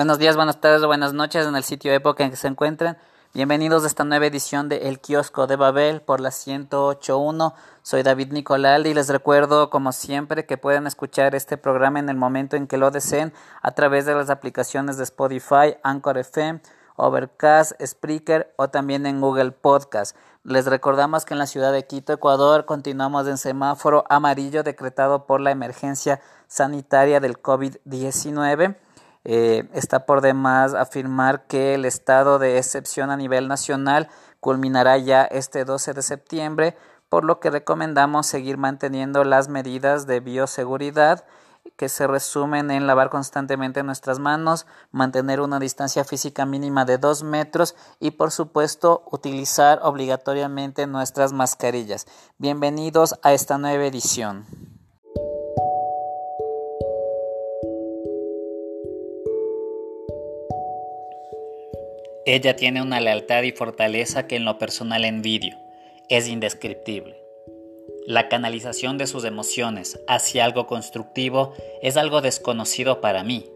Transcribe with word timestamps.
Buenos 0.00 0.18
días, 0.18 0.34
buenas 0.34 0.62
tardes 0.62 0.82
buenas 0.86 1.12
noches 1.12 1.46
en 1.46 1.54
el 1.54 1.62
sitio 1.62 1.92
época 1.92 2.24
en 2.24 2.30
que 2.30 2.36
se 2.36 2.48
encuentren. 2.48 2.96
Bienvenidos 3.34 3.84
a 3.84 3.86
esta 3.86 4.02
nueva 4.02 4.24
edición 4.24 4.70
de 4.70 4.88
El 4.88 4.98
Kiosco 4.98 5.46
de 5.46 5.56
Babel 5.56 6.00
por 6.00 6.20
la 6.20 6.30
108.1. 6.30 7.52
Soy 7.82 8.02
David 8.02 8.32
Nicolal 8.32 8.86
y 8.86 8.94
les 8.94 9.10
recuerdo, 9.10 9.68
como 9.68 9.92
siempre, 9.92 10.46
que 10.46 10.56
pueden 10.56 10.86
escuchar 10.86 11.34
este 11.34 11.58
programa 11.58 11.98
en 11.98 12.08
el 12.08 12.16
momento 12.16 12.56
en 12.56 12.66
que 12.66 12.78
lo 12.78 12.90
deseen 12.90 13.34
a 13.60 13.72
través 13.72 14.06
de 14.06 14.14
las 14.14 14.30
aplicaciones 14.30 14.96
de 14.96 15.04
Spotify, 15.04 15.76
Anchor 15.82 16.16
FM, 16.16 16.62
Overcast, 16.96 17.72
Spreaker 17.84 18.54
o 18.56 18.68
también 18.68 19.04
en 19.04 19.20
Google 19.20 19.50
Podcast. 19.50 20.16
Les 20.44 20.64
recordamos 20.64 21.26
que 21.26 21.34
en 21.34 21.38
la 21.38 21.46
ciudad 21.46 21.74
de 21.74 21.86
Quito, 21.86 22.14
Ecuador, 22.14 22.64
continuamos 22.64 23.28
en 23.28 23.36
semáforo 23.36 24.06
amarillo 24.08 24.62
decretado 24.62 25.26
por 25.26 25.42
la 25.42 25.50
emergencia 25.50 26.22
sanitaria 26.48 27.20
del 27.20 27.42
COVID-19. 27.42 28.76
Eh, 29.24 29.68
está 29.74 30.06
por 30.06 30.22
demás 30.22 30.74
afirmar 30.74 31.46
que 31.46 31.74
el 31.74 31.84
estado 31.84 32.38
de 32.38 32.58
excepción 32.58 33.10
a 33.10 33.16
nivel 33.16 33.48
nacional 33.48 34.08
culminará 34.40 34.96
ya 34.96 35.24
este 35.24 35.64
12 35.64 35.92
de 35.92 36.02
septiembre, 36.02 36.76
por 37.08 37.24
lo 37.24 37.40
que 37.40 37.50
recomendamos 37.50 38.26
seguir 38.26 38.56
manteniendo 38.56 39.24
las 39.24 39.48
medidas 39.48 40.06
de 40.06 40.20
bioseguridad 40.20 41.24
que 41.76 41.88
se 41.88 42.06
resumen 42.06 42.70
en 42.70 42.86
lavar 42.86 43.10
constantemente 43.10 43.82
nuestras 43.82 44.18
manos, 44.18 44.66
mantener 44.92 45.40
una 45.40 45.58
distancia 45.58 46.04
física 46.04 46.46
mínima 46.46 46.84
de 46.84 46.98
dos 46.98 47.22
metros 47.22 47.74
y 47.98 48.12
por 48.12 48.30
supuesto 48.30 49.02
utilizar 49.10 49.80
obligatoriamente 49.82 50.86
nuestras 50.86 51.32
mascarillas. 51.32 52.06
Bienvenidos 52.38 53.18
a 53.22 53.32
esta 53.32 53.58
nueva 53.58 53.84
edición. 53.84 54.79
Ella 62.32 62.54
tiene 62.54 62.80
una 62.80 63.00
lealtad 63.00 63.42
y 63.42 63.50
fortaleza 63.50 64.28
que 64.28 64.36
en 64.36 64.44
lo 64.44 64.56
personal 64.56 65.04
envidio. 65.04 65.58
Es 66.08 66.28
indescriptible. 66.28 67.16
La 68.06 68.28
canalización 68.28 68.98
de 68.98 69.08
sus 69.08 69.24
emociones 69.24 69.98
hacia 70.06 70.44
algo 70.44 70.68
constructivo 70.68 71.54
es 71.82 71.96
algo 71.96 72.20
desconocido 72.20 73.00
para 73.00 73.24
mí. 73.24 73.46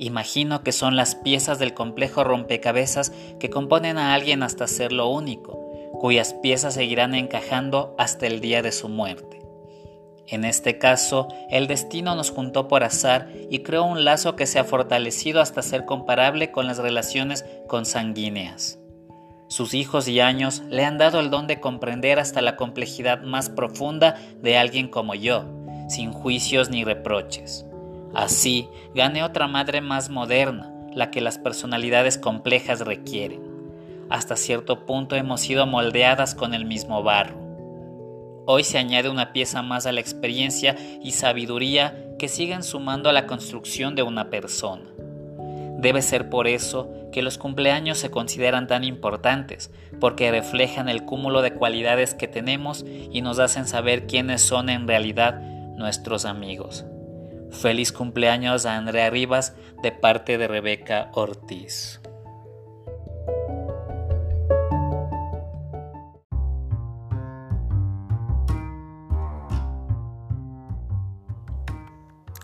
Imagino 0.00 0.64
que 0.64 0.72
son 0.72 0.96
las 0.96 1.14
piezas 1.14 1.60
del 1.60 1.74
complejo 1.74 2.24
rompecabezas 2.24 3.12
que 3.38 3.50
componen 3.50 3.98
a 3.98 4.14
alguien 4.14 4.42
hasta 4.42 4.66
ser 4.66 4.90
lo 4.90 5.06
único, 5.06 5.60
cuyas 6.00 6.34
piezas 6.34 6.74
seguirán 6.74 7.14
encajando 7.14 7.94
hasta 7.98 8.26
el 8.26 8.40
día 8.40 8.62
de 8.62 8.72
su 8.72 8.88
muerte. 8.88 9.41
En 10.32 10.46
este 10.46 10.78
caso, 10.78 11.28
el 11.50 11.66
destino 11.66 12.14
nos 12.14 12.30
juntó 12.30 12.66
por 12.66 12.84
azar 12.84 13.28
y 13.50 13.58
creó 13.58 13.84
un 13.84 14.06
lazo 14.06 14.34
que 14.34 14.46
se 14.46 14.58
ha 14.58 14.64
fortalecido 14.64 15.42
hasta 15.42 15.60
ser 15.60 15.84
comparable 15.84 16.50
con 16.50 16.66
las 16.66 16.78
relaciones 16.78 17.44
consanguíneas. 17.68 18.78
Sus 19.48 19.74
hijos 19.74 20.08
y 20.08 20.20
años 20.20 20.62
le 20.70 20.86
han 20.86 20.96
dado 20.96 21.20
el 21.20 21.28
don 21.28 21.46
de 21.46 21.60
comprender 21.60 22.18
hasta 22.18 22.40
la 22.40 22.56
complejidad 22.56 23.20
más 23.20 23.50
profunda 23.50 24.16
de 24.40 24.56
alguien 24.56 24.88
como 24.88 25.14
yo, 25.14 25.44
sin 25.90 26.14
juicios 26.14 26.70
ni 26.70 26.82
reproches. 26.82 27.66
Así, 28.14 28.70
gané 28.94 29.24
otra 29.24 29.48
madre 29.48 29.82
más 29.82 30.08
moderna, 30.08 30.72
la 30.94 31.10
que 31.10 31.20
las 31.20 31.36
personalidades 31.36 32.16
complejas 32.16 32.80
requieren. 32.80 33.42
Hasta 34.08 34.36
cierto 34.36 34.86
punto 34.86 35.14
hemos 35.14 35.42
sido 35.42 35.66
moldeadas 35.66 36.34
con 36.34 36.54
el 36.54 36.64
mismo 36.64 37.02
barro. 37.02 37.41
Hoy 38.44 38.64
se 38.64 38.78
añade 38.78 39.08
una 39.08 39.32
pieza 39.32 39.62
más 39.62 39.86
a 39.86 39.92
la 39.92 40.00
experiencia 40.00 40.76
y 41.02 41.12
sabiduría 41.12 42.16
que 42.18 42.28
siguen 42.28 42.62
sumando 42.62 43.08
a 43.08 43.12
la 43.12 43.26
construcción 43.26 43.94
de 43.94 44.02
una 44.02 44.30
persona. 44.30 44.84
Debe 45.78 46.02
ser 46.02 46.28
por 46.28 46.46
eso 46.46 46.90
que 47.12 47.22
los 47.22 47.38
cumpleaños 47.38 47.98
se 47.98 48.10
consideran 48.10 48.66
tan 48.66 48.84
importantes, 48.84 49.70
porque 50.00 50.30
reflejan 50.30 50.88
el 50.88 51.04
cúmulo 51.04 51.42
de 51.42 51.54
cualidades 51.54 52.14
que 52.14 52.28
tenemos 52.28 52.84
y 52.86 53.20
nos 53.20 53.38
hacen 53.38 53.66
saber 53.66 54.06
quiénes 54.06 54.42
son 54.42 54.68
en 54.68 54.86
realidad 54.86 55.40
nuestros 55.76 56.24
amigos. 56.24 56.84
Feliz 57.50 57.92
cumpleaños 57.92 58.64
a 58.66 58.76
Andrea 58.76 59.10
Rivas 59.10 59.54
de 59.82 59.92
parte 59.92 60.38
de 60.38 60.48
Rebeca 60.48 61.10
Ortiz. 61.14 62.00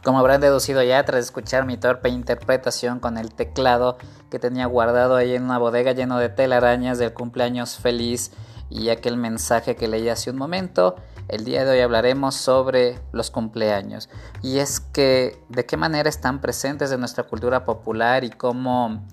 Como 0.08 0.20
habrán 0.20 0.40
deducido 0.40 0.82
ya 0.82 1.04
tras 1.04 1.22
escuchar 1.22 1.66
mi 1.66 1.76
torpe 1.76 2.08
interpretación 2.08 2.98
con 2.98 3.18
el 3.18 3.34
teclado 3.34 3.98
que 4.30 4.38
tenía 4.38 4.64
guardado 4.64 5.16
ahí 5.16 5.34
en 5.34 5.42
una 5.42 5.58
bodega 5.58 5.92
lleno 5.92 6.16
de 6.18 6.30
telarañas 6.30 6.96
del 6.96 7.12
cumpleaños 7.12 7.76
feliz 7.76 8.32
y 8.70 8.88
aquel 8.88 9.18
mensaje 9.18 9.76
que 9.76 9.86
leí 9.86 10.08
hace 10.08 10.30
un 10.30 10.38
momento, 10.38 10.96
el 11.28 11.44
día 11.44 11.66
de 11.66 11.72
hoy 11.72 11.80
hablaremos 11.80 12.36
sobre 12.36 12.98
los 13.12 13.30
cumpleaños. 13.30 14.08
Y 14.40 14.60
es 14.60 14.80
que 14.80 15.44
de 15.50 15.66
qué 15.66 15.76
manera 15.76 16.08
están 16.08 16.40
presentes 16.40 16.90
en 16.90 17.00
nuestra 17.00 17.24
cultura 17.24 17.66
popular 17.66 18.24
y 18.24 18.30
cómo 18.30 19.06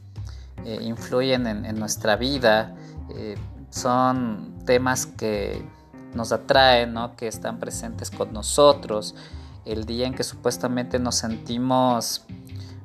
eh, 0.64 0.78
influyen 0.82 1.46
en, 1.46 1.78
nuestra 1.78 2.16
vida. 2.16 2.74
Eh, 3.10 3.36
son 3.70 4.64
temas 4.66 5.08
que 5.08 5.62
nos 6.14 6.32
atraen, 6.32 6.94
¿no? 6.94 7.18
que 7.18 7.28
están 7.28 7.60
presentes 7.60 8.10
con 8.12 8.32
nosotros 8.32 9.14
el 9.66 9.86
día 9.86 10.08
en 10.08 10.14
que 10.14 10.24
supuestamente 10.24 11.00
nos 11.00 11.16
sentimos 11.16 12.26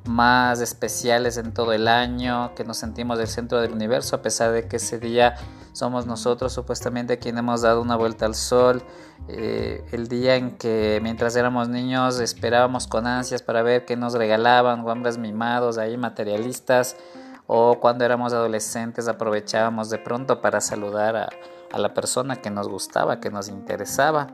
más 0.05 0.61
especiales 0.61 1.37
en 1.37 1.53
todo 1.53 1.73
el 1.73 1.87
año, 1.87 2.53
que 2.55 2.63
nos 2.63 2.77
sentimos 2.77 3.17
del 3.17 3.27
centro 3.27 3.61
del 3.61 3.71
universo, 3.71 4.15
a 4.15 4.21
pesar 4.21 4.51
de 4.51 4.67
que 4.67 4.77
ese 4.77 4.99
día 4.99 5.35
somos 5.73 6.05
nosotros 6.05 6.51
supuestamente 6.53 7.19
quienes 7.19 7.39
hemos 7.39 7.61
dado 7.61 7.81
una 7.81 7.95
vuelta 7.95 8.25
al 8.25 8.35
sol, 8.35 8.83
eh, 9.27 9.85
el 9.91 10.07
día 10.07 10.35
en 10.35 10.57
que 10.57 10.99
mientras 11.03 11.35
éramos 11.35 11.69
niños 11.69 12.19
esperábamos 12.19 12.87
con 12.87 13.05
ansias 13.05 13.43
para 13.43 13.61
ver 13.61 13.85
qué 13.85 13.95
nos 13.95 14.13
regalaban, 14.13 14.87
hombres 14.87 15.17
mimados 15.17 15.77
ahí 15.77 15.97
materialistas, 15.97 16.97
o 17.45 17.79
cuando 17.79 18.03
éramos 18.03 18.33
adolescentes 18.33 19.07
aprovechábamos 19.07 19.89
de 19.89 19.99
pronto 19.99 20.41
para 20.41 20.61
saludar 20.61 21.15
a, 21.15 21.29
a 21.71 21.77
la 21.77 21.93
persona 21.93 22.37
que 22.37 22.49
nos 22.49 22.67
gustaba, 22.67 23.19
que 23.19 23.29
nos 23.29 23.49
interesaba, 23.49 24.27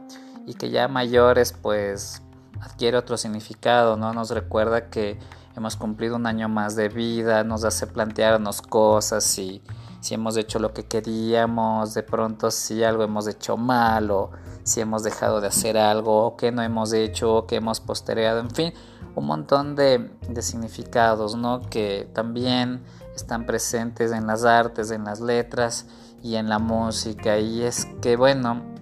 y 0.45 0.53
que 0.53 0.69
ya 0.69 0.87
mayores 0.87 1.51
pues 1.51 2.23
adquiere 2.61 2.97
otro 2.97 3.17
significado, 3.17 3.97
¿no? 3.97 4.13
Nos 4.13 4.31
recuerda 4.31 4.89
que 4.89 5.19
hemos 5.55 5.75
cumplido 5.75 6.15
un 6.15 6.27
año 6.27 6.49
más 6.49 6.75
de 6.75 6.89
vida, 6.89 7.43
nos 7.43 7.63
hace 7.63 7.87
plantearnos 7.87 8.61
cosas 8.61 9.23
si, 9.23 9.63
si 10.01 10.13
hemos 10.13 10.37
hecho 10.37 10.59
lo 10.59 10.73
que 10.73 10.85
queríamos, 10.85 11.93
de 11.93 12.03
pronto 12.03 12.51
si 12.51 12.83
algo 12.83 13.03
hemos 13.03 13.27
hecho 13.27 13.57
mal 13.57 14.11
o 14.11 14.31
si 14.63 14.81
hemos 14.81 15.03
dejado 15.03 15.41
de 15.41 15.47
hacer 15.47 15.77
algo 15.77 16.25
o 16.25 16.37
que 16.37 16.51
no 16.51 16.61
hemos 16.61 16.93
hecho 16.93 17.33
o 17.33 17.47
que 17.47 17.55
hemos 17.55 17.79
postergado, 17.79 18.39
en 18.39 18.51
fin, 18.51 18.73
un 19.15 19.25
montón 19.25 19.75
de, 19.75 20.11
de 20.29 20.41
significados, 20.41 21.35
¿no? 21.35 21.61
Que 21.61 22.07
también 22.13 22.83
están 23.15 23.45
presentes 23.47 24.11
en 24.11 24.27
las 24.27 24.45
artes, 24.45 24.91
en 24.91 25.05
las 25.05 25.21
letras 25.21 25.87
y 26.21 26.35
en 26.35 26.49
la 26.49 26.59
música 26.59 27.39
y 27.39 27.63
es 27.63 27.87
que 28.01 28.15
bueno, 28.15 28.76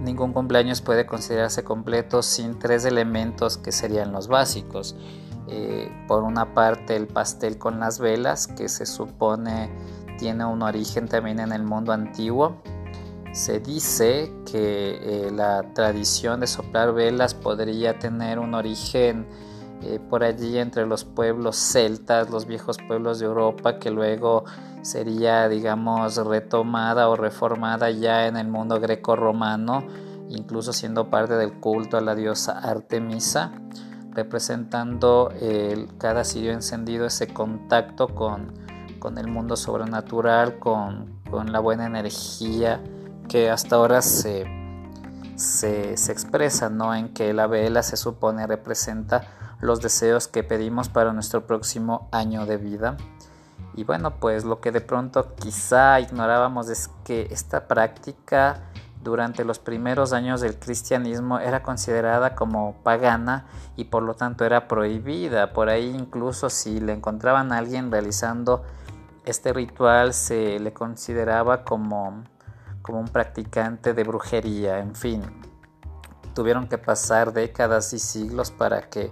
Ningún 0.00 0.32
cumpleaños 0.32 0.82
puede 0.82 1.06
considerarse 1.06 1.64
completo 1.64 2.22
sin 2.22 2.58
tres 2.58 2.84
elementos 2.84 3.56
que 3.58 3.72
serían 3.72 4.12
los 4.12 4.28
básicos. 4.28 4.96
Eh, 5.48 5.90
por 6.08 6.24
una 6.24 6.54
parte 6.54 6.96
el 6.96 7.06
pastel 7.06 7.56
con 7.56 7.78
las 7.78 7.98
velas, 7.98 8.46
que 8.46 8.68
se 8.68 8.84
supone 8.84 9.70
tiene 10.18 10.44
un 10.44 10.62
origen 10.62 11.08
también 11.08 11.40
en 11.40 11.52
el 11.52 11.62
mundo 11.62 11.92
antiguo. 11.92 12.56
Se 13.32 13.60
dice 13.60 14.32
que 14.50 15.26
eh, 15.26 15.30
la 15.30 15.74
tradición 15.74 16.40
de 16.40 16.46
soplar 16.46 16.92
velas 16.92 17.34
podría 17.34 17.98
tener 17.98 18.38
un 18.38 18.54
origen 18.54 19.26
eh, 19.82 20.00
por 20.08 20.24
allí 20.24 20.58
entre 20.58 20.86
los 20.86 21.04
pueblos 21.04 21.56
celtas, 21.56 22.30
los 22.30 22.46
viejos 22.46 22.78
pueblos 22.88 23.18
de 23.18 23.26
Europa, 23.26 23.78
que 23.78 23.90
luego 23.90 24.44
sería, 24.82 25.48
digamos, 25.48 26.16
retomada 26.16 27.08
o 27.08 27.16
reformada 27.16 27.90
ya 27.90 28.26
en 28.26 28.36
el 28.36 28.48
mundo 28.48 28.80
greco-romano, 28.80 29.84
incluso 30.30 30.72
siendo 30.72 31.10
parte 31.10 31.34
del 31.34 31.52
culto 31.60 31.98
a 31.98 32.00
la 32.00 32.14
diosa 32.14 32.58
Artemisa, 32.58 33.52
representando 34.12 35.30
cada 35.98 36.24
sirio 36.24 36.52
encendido 36.52 37.04
ese 37.06 37.28
contacto 37.28 38.08
con, 38.08 38.54
con 38.98 39.18
el 39.18 39.28
mundo 39.28 39.56
sobrenatural, 39.56 40.58
con, 40.58 41.20
con, 41.30 41.52
la 41.52 41.60
buena 41.60 41.84
energía 41.84 42.82
que 43.28 43.50
hasta 43.50 43.76
ahora 43.76 44.00
se, 44.00 44.46
se, 45.36 45.98
se 45.98 46.12
expresa, 46.12 46.70
¿no? 46.70 46.94
en 46.94 47.12
que 47.12 47.34
la 47.34 47.46
vela 47.46 47.82
se 47.82 47.98
supone 47.98 48.46
representa 48.46 49.45
los 49.60 49.80
deseos 49.80 50.28
que 50.28 50.42
pedimos 50.42 50.88
para 50.88 51.12
nuestro 51.12 51.46
próximo 51.46 52.08
año 52.12 52.46
de 52.46 52.56
vida. 52.56 52.96
Y 53.74 53.84
bueno, 53.84 54.18
pues 54.20 54.44
lo 54.44 54.60
que 54.60 54.72
de 54.72 54.80
pronto 54.80 55.34
quizá 55.34 56.00
ignorábamos 56.00 56.68
es 56.68 56.90
que 57.04 57.28
esta 57.30 57.68
práctica 57.68 58.62
durante 59.02 59.44
los 59.44 59.58
primeros 59.58 60.12
años 60.12 60.40
del 60.40 60.58
cristianismo 60.58 61.38
era 61.38 61.62
considerada 61.62 62.34
como 62.34 62.74
pagana 62.82 63.46
y 63.76 63.84
por 63.84 64.02
lo 64.02 64.14
tanto 64.14 64.44
era 64.44 64.66
prohibida. 64.66 65.52
Por 65.52 65.68
ahí 65.68 65.94
incluso 65.96 66.50
si 66.50 66.80
le 66.80 66.92
encontraban 66.92 67.52
a 67.52 67.58
alguien 67.58 67.90
realizando 67.92 68.64
este 69.26 69.52
ritual 69.52 70.14
se 70.14 70.58
le 70.60 70.72
consideraba 70.72 71.64
como, 71.64 72.24
como 72.80 73.00
un 73.00 73.08
practicante 73.08 73.92
de 73.92 74.04
brujería, 74.04 74.78
en 74.78 74.94
fin. 74.94 75.22
Tuvieron 76.32 76.68
que 76.68 76.78
pasar 76.78 77.32
décadas 77.32 77.92
y 77.92 77.98
siglos 77.98 78.52
para 78.52 78.88
que 78.88 79.10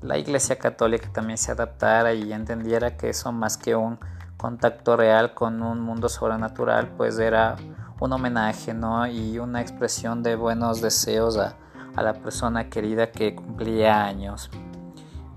la 0.00 0.18
Iglesia 0.18 0.58
Católica 0.58 1.10
también 1.12 1.38
se 1.38 1.52
adaptara 1.52 2.14
y 2.14 2.32
entendiera 2.32 2.96
que 2.96 3.10
eso 3.10 3.32
más 3.32 3.56
que 3.56 3.74
un 3.74 3.98
contacto 4.36 4.96
real 4.96 5.34
con 5.34 5.62
un 5.62 5.80
mundo 5.80 6.08
sobrenatural, 6.08 6.88
pues 6.96 7.18
era 7.18 7.56
un 8.00 8.12
homenaje, 8.12 8.72
¿no? 8.72 9.06
Y 9.06 9.38
una 9.38 9.60
expresión 9.60 10.22
de 10.22 10.36
buenos 10.36 10.80
deseos 10.80 11.36
a, 11.36 11.56
la 11.96 12.14
persona 12.14 12.70
querida 12.70 13.10
que 13.10 13.34
cumplía 13.34 14.04
años. 14.04 14.50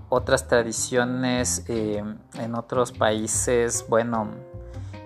Otras 0.08 0.46
tradiciones 0.46 1.64
eh, 1.66 2.04
en 2.34 2.54
otros 2.54 2.92
países, 2.92 3.84
bueno, 3.88 4.28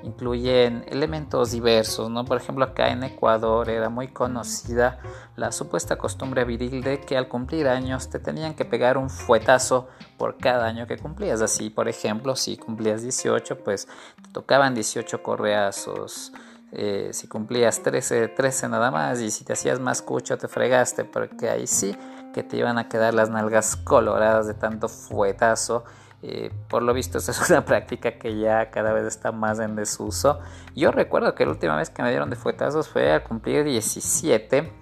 incluyen 0.02 0.84
elementos 0.88 1.50
diversos, 1.50 2.10
¿no? 2.10 2.24
Por 2.24 2.36
ejemplo, 2.38 2.64
acá 2.64 2.90
en 2.90 3.02
Ecuador 3.02 3.68
era 3.68 3.88
muy 3.88 4.08
conocida 4.08 4.98
la 5.36 5.52
supuesta 5.52 5.96
costumbre 5.96 6.44
viril 6.44 6.82
de 6.82 7.00
que 7.00 7.16
al 7.16 7.28
cumplir 7.28 7.68
años 7.68 8.08
te 8.08 8.18
tenían 8.18 8.54
que 8.54 8.64
pegar 8.64 8.98
un 8.98 9.10
fuetazo 9.10 9.88
por 10.16 10.36
cada 10.38 10.66
año 10.66 10.86
que 10.86 10.98
cumplías. 10.98 11.42
Así, 11.42 11.70
por 11.70 11.88
ejemplo, 11.88 12.36
si 12.36 12.56
cumplías 12.56 13.02
18, 13.02 13.58
pues 13.64 13.88
te 14.22 14.30
tocaban 14.32 14.74
18 14.74 15.22
correazos. 15.22 16.32
Eh, 16.72 17.10
si 17.12 17.28
cumplías 17.28 17.82
13, 17.82 18.28
13 18.28 18.68
nada 18.68 18.90
más 18.90 19.20
y 19.20 19.30
si 19.30 19.44
te 19.44 19.52
hacías 19.52 19.78
más 19.78 20.02
cucho 20.02 20.36
te 20.36 20.48
fregaste 20.48 21.04
porque 21.04 21.48
ahí 21.48 21.68
sí 21.68 21.96
que 22.34 22.42
te 22.42 22.56
iban 22.56 22.76
a 22.76 22.88
quedar 22.88 23.14
las 23.14 23.30
nalgas 23.30 23.76
coloradas 23.76 24.48
de 24.48 24.54
tanto 24.54 24.88
fuetazo 24.88 25.84
eh, 26.28 26.50
por 26.68 26.82
lo 26.82 26.92
visto, 26.92 27.18
es 27.18 27.50
una 27.50 27.64
práctica 27.64 28.18
que 28.18 28.36
ya 28.36 28.70
cada 28.70 28.92
vez 28.92 29.06
está 29.06 29.30
más 29.30 29.60
en 29.60 29.76
desuso. 29.76 30.40
Yo 30.74 30.90
recuerdo 30.90 31.34
que 31.34 31.44
la 31.44 31.52
última 31.52 31.76
vez 31.76 31.88
que 31.88 32.02
me 32.02 32.10
dieron 32.10 32.30
de 32.30 32.36
fuetazos 32.36 32.88
fue 32.88 33.12
al 33.12 33.22
cumplir 33.22 33.64
17. 33.64 34.72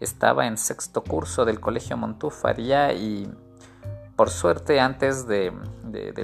Estaba 0.00 0.46
en 0.46 0.56
sexto 0.56 1.04
curso 1.04 1.44
del 1.44 1.60
colegio 1.60 1.96
Montufaria 1.98 2.94
y 2.94 3.30
por 4.16 4.30
suerte 4.30 4.80
antes 4.80 5.26
de, 5.26 5.52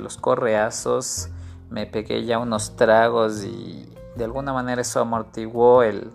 los 0.00 0.16
correazos 0.16 1.28
me 1.69 1.87
pegué 1.87 2.25
ya 2.25 2.38
unos 2.38 2.76
tragos 2.76 3.44
y 3.44 3.93
de 4.17 4.25
alguna 4.25 4.52
manera 4.52 4.81
eso 4.81 5.00
amortiguó 5.00 5.82
el, 5.82 6.10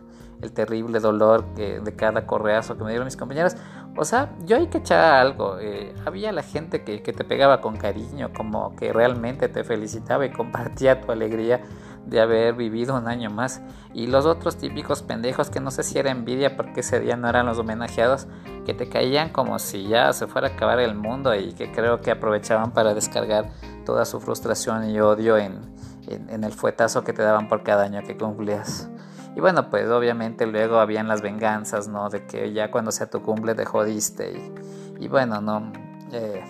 terrible 0.54 1.02
dolor 1.02 1.46
de 1.56 1.96
cada 1.98 2.26
correazo 2.26 2.78
que 2.78 2.84
me 2.86 2.92
dieron 2.92 3.06
mis 3.06 3.18
compañeras. 3.18 3.58
O 4.02 4.06
sea, 4.06 4.30
yo 4.46 4.70
que 4.70 4.78
echar 4.78 5.16
algo. 5.16 5.58
Eh, 5.60 5.94
había 6.06 6.32
la 6.32 6.42
gente 6.42 6.86
que, 6.86 7.00
te 7.02 7.24
pegaba 7.26 7.60
con 7.60 7.76
cariño, 7.76 8.32
como 8.34 8.74
que 8.78 8.94
realmente 8.94 9.50
te 9.50 9.66
felicitaba 9.66 10.26
y 10.26 10.32
compartía 10.32 11.02
tu 11.02 11.12
alegría 11.12 11.60
de 12.06 12.22
haber 12.22 12.54
vivido 12.54 12.96
un 12.96 13.10
año 13.10 13.30
más. 13.30 13.62
Y 13.94 14.08
los 14.08 14.26
otros 14.26 14.56
típicos 14.56 15.04
pendejos 15.04 15.50
que 15.50 15.60
no 15.60 15.70
sé 15.70 15.84
si 15.84 16.00
era 16.00 16.12
envidia 16.12 16.56
porque 16.56 16.80
ese 16.80 17.02
día 17.02 17.18
no 17.18 17.28
eran 17.28 17.46
los 17.46 17.60
homenajeados, 17.60 18.28
que 18.66 18.74
te 18.74 18.88
caían 18.88 19.32
como 19.34 19.60
si 19.60 19.90
ya 19.90 20.14
se 20.14 20.28
fuera 20.28 20.48
a 20.48 20.52
acabar 20.52 20.80
el 20.80 20.96
mundo 20.96 21.36
y 21.36 21.52
que 21.52 21.70
creo 21.74 22.00
que 22.00 22.12
aprovechaban 22.12 22.72
para 22.72 22.94
descargar 22.94 23.50
toda 23.86 24.06
su 24.06 24.22
frustración 24.22 24.90
y 24.90 25.02
odio 25.02 25.38
en, 25.38 25.60
en 26.08 26.46
el 26.46 26.54
fuetazo 26.54 27.04
que 27.04 27.12
te 27.12 27.22
daban 27.22 27.50
por 27.50 27.64
cada 27.64 27.84
año 27.84 28.02
que 28.04 28.16
cumplías. 28.16 28.90
Y 29.36 29.42
bueno, 29.42 29.70
pues 29.70 29.90
obviamente 29.90 30.46
luego 30.48 30.80
habían 30.80 31.08
las 31.08 31.22
venganzas, 31.22 31.88
¿no? 31.88 32.10
De 32.10 32.26
que 32.26 32.52
ya 32.52 32.72
cuando 32.72 32.92
sea 32.92 33.10
tu 33.10 33.22
cumple 33.22 33.56
te 33.56 33.66
jodiste. 33.66 34.52
Y, 35.00 35.08
bueno, 35.08 35.42
¿no? 35.42 35.72
Eh, 36.12 36.44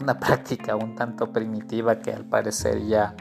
una 0.00 0.18
práctica 0.20 0.76
un 0.76 0.94
tanto 0.94 1.32
primitiva 1.32 1.98
que 1.98 2.12
al 2.12 2.24
parecer 2.24 2.86
ya 2.86 3.14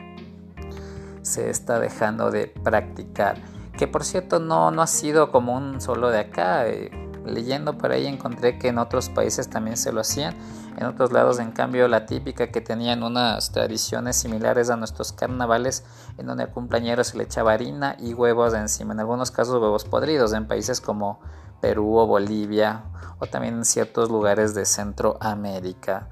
se 1.21 1.49
está 1.49 1.79
dejando 1.79 2.29
de 2.29 2.47
practicar. 2.47 3.37
Que 3.77 3.87
por 3.87 4.03
cierto 4.03 4.39
no, 4.39 4.71
no 4.71 4.81
ha 4.81 4.87
sido 4.87 5.31
común 5.31 5.81
solo 5.81 6.09
de 6.09 6.19
acá. 6.19 6.67
Eh, 6.67 6.91
leyendo 7.25 7.77
por 7.77 7.91
ahí 7.91 8.05
encontré 8.05 8.59
que 8.59 8.67
en 8.67 8.77
otros 8.77 9.09
países 9.09 9.49
también 9.49 9.77
se 9.77 9.91
lo 9.91 10.01
hacían. 10.01 10.35
En 10.77 10.85
otros 10.85 11.11
lados, 11.11 11.39
en 11.39 11.51
cambio, 11.51 11.87
la 11.87 12.05
típica 12.05 12.47
que 12.47 12.59
tenían 12.59 13.03
unas 13.03 13.51
tradiciones 13.51 14.17
similares 14.17 14.69
a 14.69 14.75
nuestros 14.75 15.13
carnavales, 15.13 15.85
en 16.17 16.25
donde 16.25 16.43
al 16.43 16.51
cumpleañero 16.51 17.03
se 17.03 17.17
le 17.17 17.23
echaba 17.23 17.53
harina 17.53 17.95
y 17.97 18.13
huevos 18.13 18.53
encima. 18.53 18.93
En 18.93 18.99
algunos 18.99 19.31
casos, 19.31 19.61
huevos 19.61 19.85
podridos, 19.85 20.33
en 20.33 20.47
países 20.47 20.81
como 20.81 21.21
Perú 21.61 21.97
o 21.97 22.05
Bolivia, 22.05 22.83
o 23.19 23.25
también 23.25 23.55
en 23.55 23.65
ciertos 23.65 24.09
lugares 24.09 24.53
de 24.53 24.65
Centroamérica. 24.65 26.09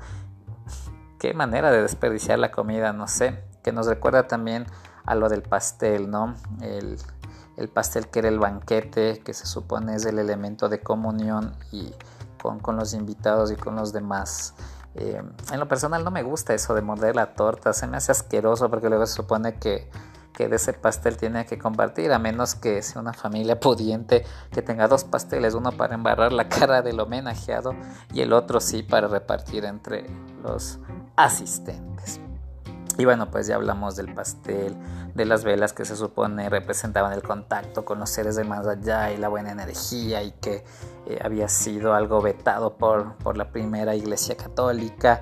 Qué 1.19 1.33
manera 1.33 1.69
de 1.71 1.81
desperdiciar 1.81 2.39
la 2.39 2.51
comida, 2.51 2.93
no 2.93 3.07
sé. 3.07 3.43
Que 3.63 3.73
nos 3.73 3.87
recuerda 3.87 4.27
también 4.27 4.65
a 5.05 5.15
lo 5.15 5.27
del 5.27 5.41
pastel, 5.41 6.09
¿no? 6.09 6.35
El, 6.61 6.97
el 7.57 7.69
pastel 7.69 8.07
que 8.07 8.19
era 8.19 8.29
el 8.29 8.39
banquete, 8.39 9.21
que 9.23 9.33
se 9.33 9.45
supone 9.45 9.95
es 9.95 10.05
el 10.05 10.19
elemento 10.19 10.69
de 10.69 10.81
comunión 10.81 11.55
y 11.71 11.93
con, 12.61 12.75
los 12.75 12.93
invitados 12.93 13.51
y 13.51 13.55
con 13.55 13.75
los 13.75 13.93
demás. 13.93 14.53
Eh, 14.95 15.21
en 15.51 15.59
lo 15.59 15.67
personal 15.67 16.03
no 16.03 16.11
me 16.11 16.21
gusta 16.21 16.53
eso 16.53 16.75
de 16.75 16.81
morder 16.81 17.15
la 17.15 17.33
torta, 17.33 17.73
se 17.73 17.87
me 17.87 17.97
hace 17.97 18.11
asqueroso 18.11 18.69
porque 18.69 18.89
luego 18.89 19.05
se 19.07 19.13
supone 19.13 19.55
que, 19.55 19.89
que 20.33 20.47
de 20.49 20.57
ese 20.57 20.73
pastel 20.73 21.17
tiene 21.17 21.45
que 21.45 21.57
compartir, 21.57 22.11
a 22.11 22.19
menos 22.19 22.53
que 22.53 22.81
sea 22.83 23.01
una 23.01 23.13
familia 23.13 23.59
pudiente 23.59 24.25
que 24.51 24.61
tenga 24.61 24.87
dos 24.87 25.03
pasteles, 25.03 25.55
uno 25.55 25.71
para 25.71 25.95
embarrar 25.95 26.31
la 26.33 26.49
cara 26.49 26.81
del 26.81 26.99
homenajeado 26.99 27.73
y 28.13 28.21
el 28.21 28.33
otro 28.33 28.59
sí 28.59 28.83
para 28.83 29.07
repartir 29.07 29.65
entre 29.65 30.05
los 30.43 30.79
asistentes. 31.15 32.19
Y 32.97 33.05
bueno, 33.05 33.31
pues 33.31 33.47
ya 33.47 33.55
hablamos 33.55 33.95
del 33.95 34.13
pastel, 34.13 34.75
de 35.15 35.25
las 35.25 35.43
velas 35.43 35.73
que 35.73 35.83
se 35.83 35.95
supone 35.95 36.47
representaban 36.49 37.13
el 37.13 37.23
contacto 37.23 37.85
con 37.85 37.99
los 37.99 38.09
seres 38.09 38.35
de 38.35 38.43
más 38.43 38.67
allá 38.67 39.11
y 39.11 39.17
la 39.17 39.29
buena 39.29 39.51
energía 39.51 40.21
y 40.21 40.31
que 40.33 40.63
eh, 41.05 41.19
había 41.23 41.47
sido 41.49 41.93
algo 41.93 42.21
vetado 42.21 42.77
por, 42.77 43.15
por 43.17 43.37
la 43.37 43.51
primera 43.51 43.95
iglesia 43.95 44.35
católica. 44.35 45.19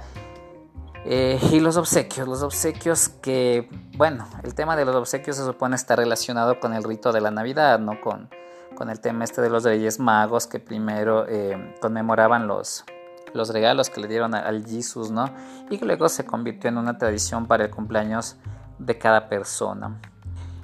Eh, 1.04 1.39
y 1.51 1.60
los 1.60 1.78
obsequios, 1.78 2.28
los 2.28 2.44
obsequios 2.44 3.10
que, 3.10 3.68
bueno, 3.98 4.28
el 4.44 4.54
tema 4.54 4.75
de 4.75 4.86
los 4.86 4.95
obsequios 4.95 5.36
se 5.36 5.44
supone 5.44 5.75
está 5.75 5.95
relacionado 5.95 6.59
con 6.59 6.73
el 6.73 6.83
rito 6.83 7.11
de 7.11 7.21
la 7.21 7.31
Navidad, 7.31 7.80
no 7.80 8.00
con, 8.00 8.30
con 8.76 8.90
el 8.90 9.00
tema 9.00 9.23
este 9.23 9.42
de 9.42 9.50
los 9.50 9.64
Reyes 9.64 10.00
Magos 10.00 10.45
que 10.45 10.59
primero 10.59 11.26
eh, 11.28 11.76
conmemoraban 11.81 12.47
los, 12.47 12.85
los 13.33 13.50
regalos 13.50 13.90
que 13.90 14.00
le 14.00 14.07
dieron 14.07 14.35
al 14.35 14.64
Jesus, 14.64 15.09
¿no? 15.09 15.26
Y 15.71 15.83
luego 15.83 16.07
se 16.07 16.23
convirtió 16.23 16.69
en 16.69 16.78
una 16.78 17.00
tradición 17.00 17.47
para 17.47 17.66
el 17.66 17.71
cumpleaños 17.71 18.38
de 18.78 18.97
cada 19.00 19.28
persona. 19.28 20.00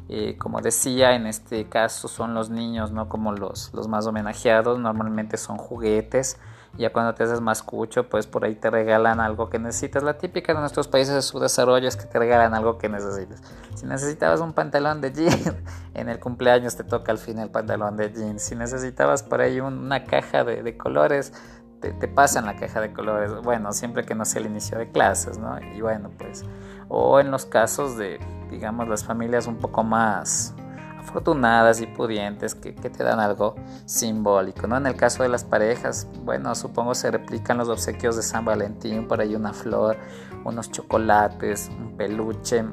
Eh, 0.09 0.37
como 0.37 0.61
decía, 0.61 1.15
en 1.15 1.27
este 1.27 1.67
caso 1.67 2.07
son 2.07 2.33
los 2.33 2.49
niños, 2.49 2.91
¿no? 2.91 3.09
Como 3.09 3.33
los, 3.33 3.73
los 3.73 3.87
más 3.87 4.07
homenajeados, 4.07 4.79
normalmente 4.79 5.37
son 5.37 5.57
juguetes. 5.57 6.37
Ya 6.77 6.93
cuando 6.93 7.15
te 7.15 7.23
haces 7.23 7.41
más 7.41 7.63
cucho, 7.63 8.07
pues 8.07 8.27
por 8.27 8.45
ahí 8.45 8.53
te 8.53 8.69
regalan 8.69 9.19
algo 9.19 9.49
que 9.49 9.57
necesitas. 9.57 10.03
La 10.03 10.17
típica 10.17 10.53
de 10.53 10.59
nuestros 10.59 10.87
países 10.87 11.15
de 11.15 11.21
su 11.23 11.39
desarrollo 11.39 11.87
es 11.87 11.95
que 11.97 12.05
te 12.05 12.19
regalan 12.19 12.53
algo 12.53 12.77
que 12.77 12.87
necesitas. 12.87 13.41
Si 13.73 13.85
necesitabas 13.85 14.41
un 14.41 14.53
pantalón 14.53 15.01
de 15.01 15.11
jeans, 15.11 15.53
en 15.95 16.07
el 16.07 16.19
cumpleaños 16.19 16.75
te 16.75 16.83
toca 16.83 17.11
al 17.11 17.17
fin 17.17 17.39
el 17.39 17.49
pantalón 17.49 17.97
de 17.97 18.11
jeans. 18.11 18.43
Si 18.43 18.55
necesitabas 18.55 19.23
por 19.23 19.41
ahí 19.41 19.59
una 19.59 20.03
caja 20.03 20.43
de, 20.43 20.61
de 20.61 20.77
colores, 20.77 21.33
te, 21.81 21.91
te, 21.91 22.07
pasan 22.07 22.45
la 22.45 22.55
caja 22.55 22.79
de 22.79 22.93
colores, 22.93 23.31
bueno, 23.43 23.71
siempre 23.71 24.03
que 24.03 24.15
no 24.15 24.25
sea 24.25 24.41
el 24.41 24.47
inicio 24.47 24.77
de 24.77 24.89
clases, 24.91 25.37
¿no? 25.37 25.59
Y 25.75 25.81
bueno, 25.81 26.11
pues, 26.17 26.43
o 26.87 27.19
en 27.19 27.29
los 27.29 27.45
casos 27.45 27.97
de, 27.97 28.19
digamos, 28.49 28.87
las 28.87 29.03
familias 29.03 29.47
un 29.47 29.57
poco 29.57 29.83
más 29.83 30.53
afortunadas 30.99 31.81
y 31.81 31.87
pudientes 31.87 32.53
que, 32.53 32.73
te 32.73 33.03
dan 33.03 33.19
algo 33.19 33.55
simbólico, 33.85 34.67
¿no? 34.67 34.77
En 34.77 34.87
el 34.87 34.95
caso 34.95 35.23
de 35.23 35.29
las 35.29 35.43
parejas, 35.43 36.07
bueno, 36.23 36.53
supongo 36.55 36.95
se 36.95 37.11
replican 37.11 37.57
los 37.57 37.69
obsequios 37.69 38.15
de 38.15 38.23
San 38.23 38.45
Valentín, 38.45 39.07
por 39.07 39.21
ahí 39.21 39.35
una 39.35 39.53
flor, 39.53 39.97
unos 40.43 40.71
chocolates, 40.71 41.69
un 41.77 41.95
peluche, 41.95 42.65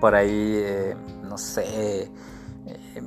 por 0.00 0.14
ahí, 0.14 0.54
eh, 0.56 0.96
no 1.22 1.36
sé, 1.36 2.10
eh, 2.66 3.02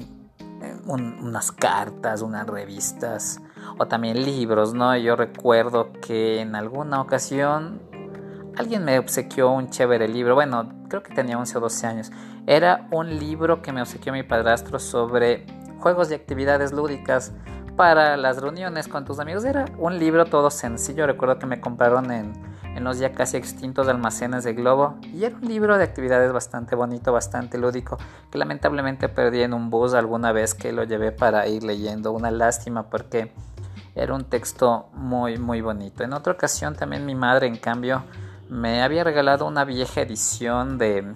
unas 0.86 1.52
cartas, 1.52 2.22
unas 2.22 2.48
revistas 2.48 3.40
o 3.78 3.88
también 3.88 4.24
libros, 4.24 4.74
¿no? 4.74 4.96
Yo 4.98 5.16
recuerdo 5.16 5.92
que 6.02 6.42
en 6.42 6.56
alguna 6.56 7.02
ocasión 7.02 7.82
alguien 8.58 8.84
me 8.84 9.00
obsequió 9.00 9.52
un 9.52 9.70
chévere 9.70 10.08
libro, 10.08 10.36
bueno, 10.36 10.79
creo 10.90 11.04
que 11.04 11.14
tenía 11.14 11.38
11 11.38 11.58
o 11.58 11.62
12 11.62 11.88
años. 11.88 12.12
Era 12.48 12.88
un 12.92 13.18
libro 13.18 13.62
que 13.62 13.72
me 13.72 13.82
obsequió 13.82 14.12
mi 14.12 14.24
padrastro 14.24 14.80
sobre 14.80 15.46
juegos 15.80 16.12
y 16.12 16.14
actividades 16.14 16.74
lúdicas 16.74 17.32
para 17.78 18.18
las 18.18 18.42
reuniones 18.42 18.90
con 18.90 19.06
tus 19.06 19.20
amigos. 19.20 19.46
Era 19.46 19.66
un 19.78 19.98
libro 19.98 20.26
todo 20.26 20.50
sencillo, 20.50 21.08
recuerdo 21.08 21.40
que 21.40 21.46
me 21.46 21.62
compraron 21.62 22.12
en, 22.12 22.34
en 22.76 22.84
los 22.84 23.00
ya 23.00 23.14
casi 23.14 23.38
extintos 23.38 23.88
almacenes 23.88 24.44
de 24.44 24.54
Globo 24.54 24.98
y 25.02 25.24
era 25.24 25.36
un 25.38 25.48
libro 25.48 25.78
de 25.78 25.86
actividades 25.86 26.34
bastante 26.34 26.76
bonito, 26.76 27.14
bastante 27.14 27.58
lúdico, 27.58 27.98
que 28.30 28.38
lamentablemente 28.38 29.08
perdí 29.08 29.44
en 29.44 29.54
un 29.54 29.70
bus 29.70 29.94
alguna 29.94 30.34
vez 30.34 30.54
que 30.54 30.74
lo 30.74 30.84
llevé 30.84 31.14
para 31.14 31.48
ir 31.48 31.64
leyendo. 31.64 32.12
Una 32.12 32.32
lástima 32.32 32.90
porque 32.90 33.32
era 33.96 34.14
un 34.14 34.26
texto 34.26 34.90
muy 34.94 35.38
muy 35.38 35.62
bonito. 35.62 36.04
En 36.04 36.12
otra 36.12 36.34
ocasión 36.34 36.76
también 36.76 37.06
mi 37.06 37.16
madre 37.16 37.48
en 37.48 37.58
cambio 37.58 38.04
me 38.50 38.82
había 38.82 39.04
regalado 39.04 39.46
una 39.46 39.64
vieja 39.64 40.02
edición 40.02 40.78
de, 40.78 41.14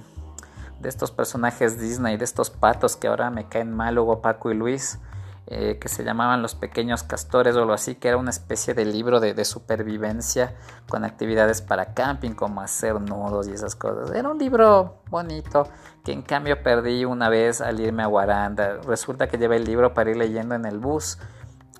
de 0.79 0.89
estos 0.89 1.11
personajes 1.11 1.79
Disney, 1.79 2.17
de 2.17 2.25
estos 2.25 2.49
patos 2.49 2.95
que 2.95 3.07
ahora 3.07 3.29
me 3.29 3.47
caen 3.47 3.73
mal, 3.75 3.97
Hugo, 3.97 4.21
Paco 4.21 4.51
y 4.51 4.55
Luis. 4.55 4.99
Eh, 5.47 5.77
que 5.77 5.89
se 5.89 6.05
llamaban 6.05 6.41
Los 6.41 6.55
Pequeños 6.55 7.03
Castores 7.03 7.57
o 7.57 7.59
algo 7.59 7.73
así, 7.73 7.95
que 7.95 8.07
era 8.07 8.15
una 8.15 8.29
especie 8.29 8.73
de 8.73 8.85
libro 8.85 9.19
de, 9.19 9.43
supervivencia 9.43 10.55
con 10.87 11.03
actividades 11.03 11.61
para 11.61 11.93
camping, 11.93 12.31
como 12.31 12.61
hacer 12.61 13.01
nudos 13.01 13.49
y 13.49 13.51
esas 13.51 13.75
cosas. 13.75 14.15
Era 14.15 14.29
un 14.29 14.37
libro 14.37 15.01
bonito 15.09 15.67
que 16.05 16.13
en 16.13 16.21
cambio 16.21 16.63
perdí 16.63 17.03
una 17.03 17.27
vez 17.27 17.59
al 17.59 17.81
irme 17.81 18.03
a 18.03 18.05
Guaranda. 18.05 18.77
Resulta 18.87 19.27
que 19.27 19.37
llevé 19.37 19.57
el 19.57 19.65
libro 19.65 19.93
para 19.93 20.11
ir 20.11 20.15
leyendo 20.15 20.55
en 20.55 20.65
el 20.65 20.79
bus 20.79 21.17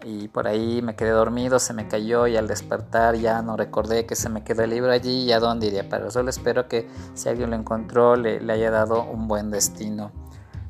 y 0.04 0.28
por 0.28 0.48
ahí 0.48 0.82
me 0.82 0.96
quedé 0.96 1.12
dormido, 1.12 1.60
se 1.60 1.74
me 1.74 1.88
cayó 1.88 2.28
y 2.28 2.38
al 2.38 2.48
despertar 2.48 3.16
ya 3.16 3.42
no 3.42 3.58
recordé 3.58 4.06
que 4.06 4.16
se 4.16 4.30
me 4.30 4.44
quedó 4.44 4.64
el 4.64 4.72
libro 4.72 4.92
allí 4.92 5.24
y 5.24 5.32
a 5.32 5.40
dónde 5.40 5.68
iría. 5.68 5.88
Pero 5.90 6.12
solo 6.12 6.30
espero 6.30 6.68
que 6.68 6.88
si 7.14 7.30
alguien 7.30 7.50
lo 7.50 7.56
encontró 7.56 8.16
le 8.16 8.40
haya 8.52 8.72
dado 8.72 9.04
un 9.04 9.28
buen 9.28 9.52
destino 9.52 10.12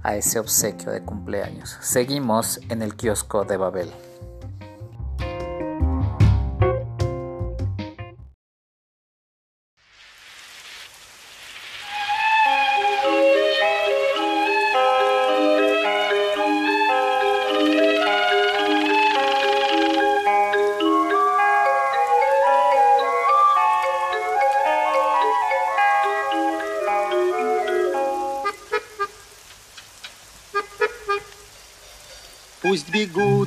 a 0.04 0.16
ese 0.16 0.40
obsequio 0.40 0.92
de 0.92 1.02
cumpleaños. 1.02 1.78
Seguimos 1.82 2.60
en 2.70 2.82
el 2.82 2.96
kiosco 2.96 3.46
de 3.46 3.58
Babel. 3.58 3.90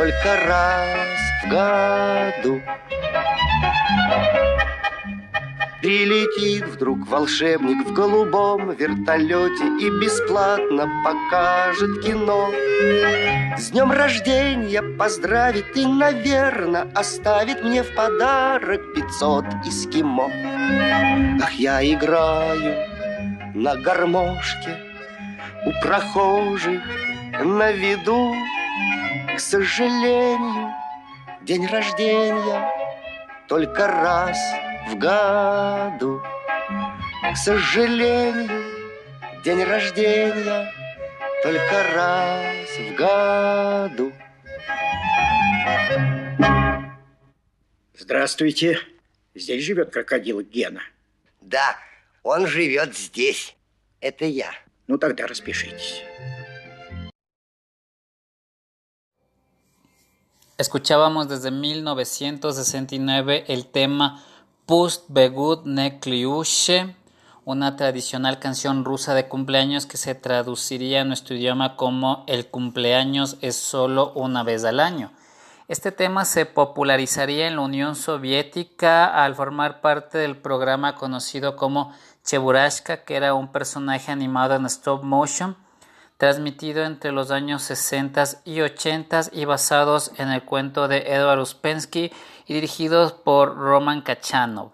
только 0.00 0.46
раз 0.46 1.20
в 1.44 1.48
году. 1.50 2.62
Прилетит 5.82 6.64
вдруг 6.64 7.06
волшебник 7.06 7.86
в 7.86 7.92
голубом 7.92 8.70
вертолете 8.70 9.64
И 9.78 9.90
бесплатно 10.02 10.88
покажет 11.04 12.02
кино. 12.02 12.50
С 13.58 13.70
днем 13.70 13.92
рождения 13.92 14.82
поздравит 14.82 15.76
и, 15.76 15.84
наверное, 15.84 16.86
Оставит 16.94 17.62
мне 17.62 17.82
в 17.82 17.94
подарок 17.94 18.80
пятьсот 18.94 19.44
эскимо. 19.66 20.30
Ах, 21.42 21.52
я 21.52 21.84
играю 21.84 22.86
на 23.54 23.76
гармошке 23.76 24.78
У 25.66 25.72
прохожих 25.82 26.80
на 27.44 27.70
виду 27.72 28.34
к 29.40 29.42
сожалению, 29.42 30.70
день 31.40 31.66
рождения 31.66 32.70
только 33.48 33.86
раз 33.86 34.36
в 34.90 34.98
году. 34.98 36.22
К 37.22 37.34
сожалению, 37.34 38.66
день 39.42 39.64
рождения 39.64 40.70
только 41.42 41.82
раз 41.94 42.68
в 42.68 42.94
году. 42.96 44.12
Здравствуйте. 47.94 48.78
Здесь 49.34 49.64
живет 49.64 49.90
крокодил 49.90 50.42
Гена. 50.42 50.82
Да, 51.40 51.78
он 52.22 52.46
живет 52.46 52.94
здесь. 52.94 53.56
Это 54.02 54.26
я. 54.26 54.50
Ну 54.86 54.98
тогда 54.98 55.26
распишитесь. 55.26 56.02
Escuchábamos 60.60 61.26
desde 61.26 61.50
1969 61.50 63.46
el 63.48 63.64
tema 63.64 64.22
Pust 64.66 65.06
Begut 65.08 65.64
Nekliushe, 65.64 66.94
una 67.46 67.76
tradicional 67.76 68.38
canción 68.40 68.84
rusa 68.84 69.14
de 69.14 69.26
cumpleaños 69.26 69.86
que 69.86 69.96
se 69.96 70.14
traduciría 70.14 71.00
en 71.00 71.08
nuestro 71.08 71.34
idioma 71.34 71.76
como 71.76 72.24
El 72.26 72.48
cumpleaños 72.48 73.38
es 73.40 73.56
solo 73.56 74.12
una 74.12 74.42
vez 74.42 74.64
al 74.64 74.80
año. 74.80 75.12
Este 75.66 75.92
tema 75.92 76.26
se 76.26 76.44
popularizaría 76.44 77.46
en 77.46 77.56
la 77.56 77.62
Unión 77.62 77.96
Soviética 77.96 79.06
al 79.24 79.34
formar 79.34 79.80
parte 79.80 80.18
del 80.18 80.36
programa 80.36 80.94
conocido 80.94 81.56
como 81.56 81.94
Cheburashka, 82.22 83.04
que 83.04 83.16
era 83.16 83.32
un 83.32 83.50
personaje 83.50 84.12
animado 84.12 84.56
en 84.56 84.66
stop 84.66 85.04
motion 85.04 85.56
transmitido 86.20 86.84
entre 86.84 87.12
los 87.12 87.30
años 87.30 87.62
60 87.62 88.42
y 88.44 88.60
80 88.60 89.30
y 89.32 89.46
basados 89.46 90.12
en 90.18 90.28
el 90.28 90.44
cuento 90.44 90.86
de 90.86 90.98
Edward 90.98 91.40
Uspensky 91.40 92.12
y 92.46 92.52
dirigidos 92.52 93.12
por 93.12 93.56
Roman 93.56 94.02
Kachanov. 94.02 94.72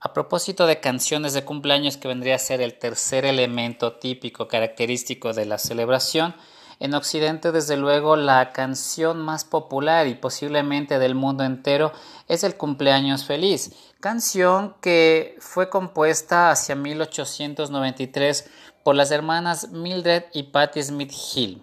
A 0.00 0.12
propósito 0.12 0.66
de 0.66 0.80
canciones 0.80 1.32
de 1.32 1.46
cumpleaños 1.46 1.96
que 1.96 2.08
vendría 2.08 2.34
a 2.34 2.38
ser 2.38 2.60
el 2.60 2.78
tercer 2.78 3.24
elemento 3.24 3.94
típico 3.94 4.48
característico 4.48 5.32
de 5.32 5.46
la 5.46 5.56
celebración, 5.56 6.34
en 6.78 6.94
Occidente 6.94 7.50
desde 7.50 7.76
luego 7.76 8.14
la 8.14 8.52
canción 8.52 9.20
más 9.20 9.44
popular 9.44 10.06
y 10.06 10.14
posiblemente 10.14 10.98
del 10.98 11.14
mundo 11.14 11.42
entero 11.42 11.92
es 12.28 12.44
el 12.44 12.56
cumpleaños 12.56 13.24
feliz, 13.24 13.72
canción 13.98 14.76
que 14.80 15.36
fue 15.40 15.70
compuesta 15.70 16.50
hacia 16.50 16.76
1893 16.76 18.48
por 18.88 18.96
las 18.96 19.10
hermanas 19.10 19.68
Mildred 19.68 20.24
y 20.32 20.44
Patti 20.44 20.82
Smith 20.82 21.12
Hill, 21.12 21.62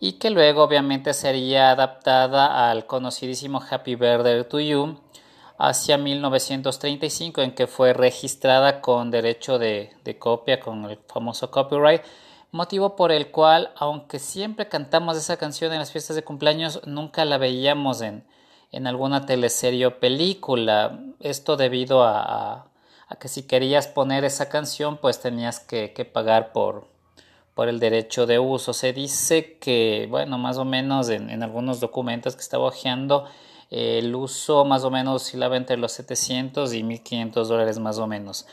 y 0.00 0.14
que 0.14 0.30
luego 0.30 0.64
obviamente 0.64 1.14
sería 1.14 1.70
adaptada 1.70 2.68
al 2.68 2.86
conocidísimo 2.86 3.62
Happy 3.70 3.94
Birthday 3.94 4.42
to 4.42 4.58
You 4.58 4.98
hacia 5.58 5.96
1935 5.96 7.40
en 7.40 7.54
que 7.54 7.68
fue 7.68 7.92
registrada 7.92 8.80
con 8.80 9.12
derecho 9.12 9.60
de, 9.60 9.94
copia 10.18 10.58
con 10.58 10.86
el 10.86 10.98
famoso 11.06 11.52
copyright 11.52 12.02
motivo 12.50 12.96
por 12.96 13.12
el 13.12 13.30
cual 13.30 13.70
aunque 13.76 14.18
siempre 14.18 14.68
cantamos 14.68 15.16
esa 15.16 15.36
canción 15.36 15.72
en 15.72 15.78
las 15.78 15.92
fiestas 15.92 16.16
de 16.16 16.24
cumpleaños 16.24 16.80
nunca 16.84 17.24
la 17.24 17.38
veíamos 17.38 18.00
en, 18.00 18.26
en 18.72 18.88
alguna 18.88 19.24
teleserie 19.24 19.86
o 19.86 20.00
película. 20.00 20.98
Esto 21.20 21.56
debido 21.56 22.02
a 22.02 22.73
que 23.16 23.28
si 23.28 23.44
querías 23.44 23.86
poner 23.86 24.24
esa 24.24 24.48
canción 24.48 24.98
pues 24.98 25.20
tenías 25.20 25.60
que, 25.60 26.10
pagar 26.12 26.52
por, 26.52 26.88
por 27.54 27.68
el 27.68 27.80
derecho 27.80 28.26
de 28.26 28.38
uso. 28.38 28.72
Se 28.72 28.92
dice 28.92 29.58
que, 29.58 30.06
bueno, 30.10 30.38
más 30.38 30.58
o 30.58 30.64
menos 30.64 31.08
en, 31.08 31.42
algunos 31.42 31.80
documentos 31.80 32.34
que 32.34 32.42
estaba 32.42 32.66
hojeando, 32.66 33.26
el 33.70 34.14
uso 34.14 34.64
más 34.64 34.84
o 34.84 34.90
menos 34.90 35.22
oscilaba 35.22 35.56
entre 35.56 35.76
los 35.76 35.92
700 35.92 36.74
y 36.74 36.82
1500 36.82 37.48
dólares 37.48 37.78
más 37.78 37.98
o 37.98 38.06
menos. 38.06 38.46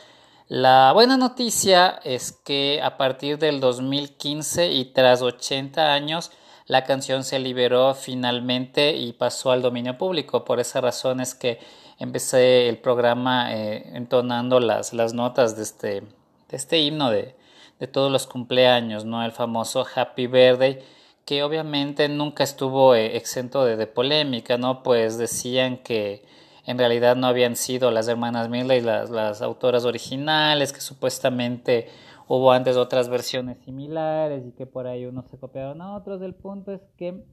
La 0.48 0.92
buena 0.94 1.16
noticia 1.16 2.00
es 2.04 2.34
que 2.34 2.82
a 2.84 2.98
partir 2.98 3.38
del 3.38 3.60
2015 3.60 4.72
y 4.72 4.86
tras 4.86 5.22
80 5.22 5.94
años, 5.94 6.32
la 6.66 6.84
canción 6.84 7.24
se 7.24 7.40
liberó 7.40 7.94
finalmente 7.94 8.96
y 8.96 9.14
pasó 9.14 9.52
al 9.52 9.62
dominio 9.62 9.98
público. 9.98 10.46
Por 10.46 10.60
esa 10.60 10.82
razón 10.82 11.20
es 11.20 11.36
que 11.36 11.60
empecé 12.02 12.68
el 12.68 12.80
programa 12.80 13.54
eh, 13.54 13.92
entonando 13.94 14.60
las, 14.60 14.92
las 14.92 15.14
notas 15.14 15.56
de 15.56 15.64
este, 15.64 16.02
de 16.02 16.58
este 16.58 16.80
himno 16.80 17.12
de, 17.12 17.36
de 17.80 17.88
todos 17.88 18.12
los 18.12 18.26
cumpleaños, 18.26 19.06
¿no? 19.06 19.24
El 19.24 19.32
famoso 19.32 19.86
Happy 19.96 20.26
Birthday, 20.26 20.80
que 21.26 21.44
obviamente 21.44 22.10
nunca 22.10 22.44
estuvo 22.44 22.96
eh, 22.96 23.16
exento 23.18 23.64
de, 23.66 23.78
de, 23.78 23.86
polémica, 23.86 24.58
¿no? 24.58 24.82
Pues 24.82 25.20
decían 25.20 25.78
que 25.78 26.26
en 26.66 26.80
realidad 26.80 27.16
no 27.16 27.28
habían 27.28 27.56
sido 27.56 27.92
las 27.92 28.08
hermanas 28.08 28.50
Milley 28.50 28.82
las, 28.82 29.12
las 29.12 29.44
autoras 29.44 29.86
originales, 29.86 30.74
que 30.74 30.82
supuestamente 30.82 31.88
hubo 32.28 32.52
antes 32.52 32.78
otras 32.78 33.10
versiones 33.10 33.60
similares 33.60 34.44
y 34.48 34.54
que 34.54 34.66
por 34.66 34.88
ahí 34.88 35.06
unos 35.06 35.28
se 35.30 35.38
copiaron 35.38 35.82
a 35.84 35.96
otros. 35.96 36.20
El 36.24 36.34
punto 36.34 36.72
es 36.72 36.82
que 36.98 37.24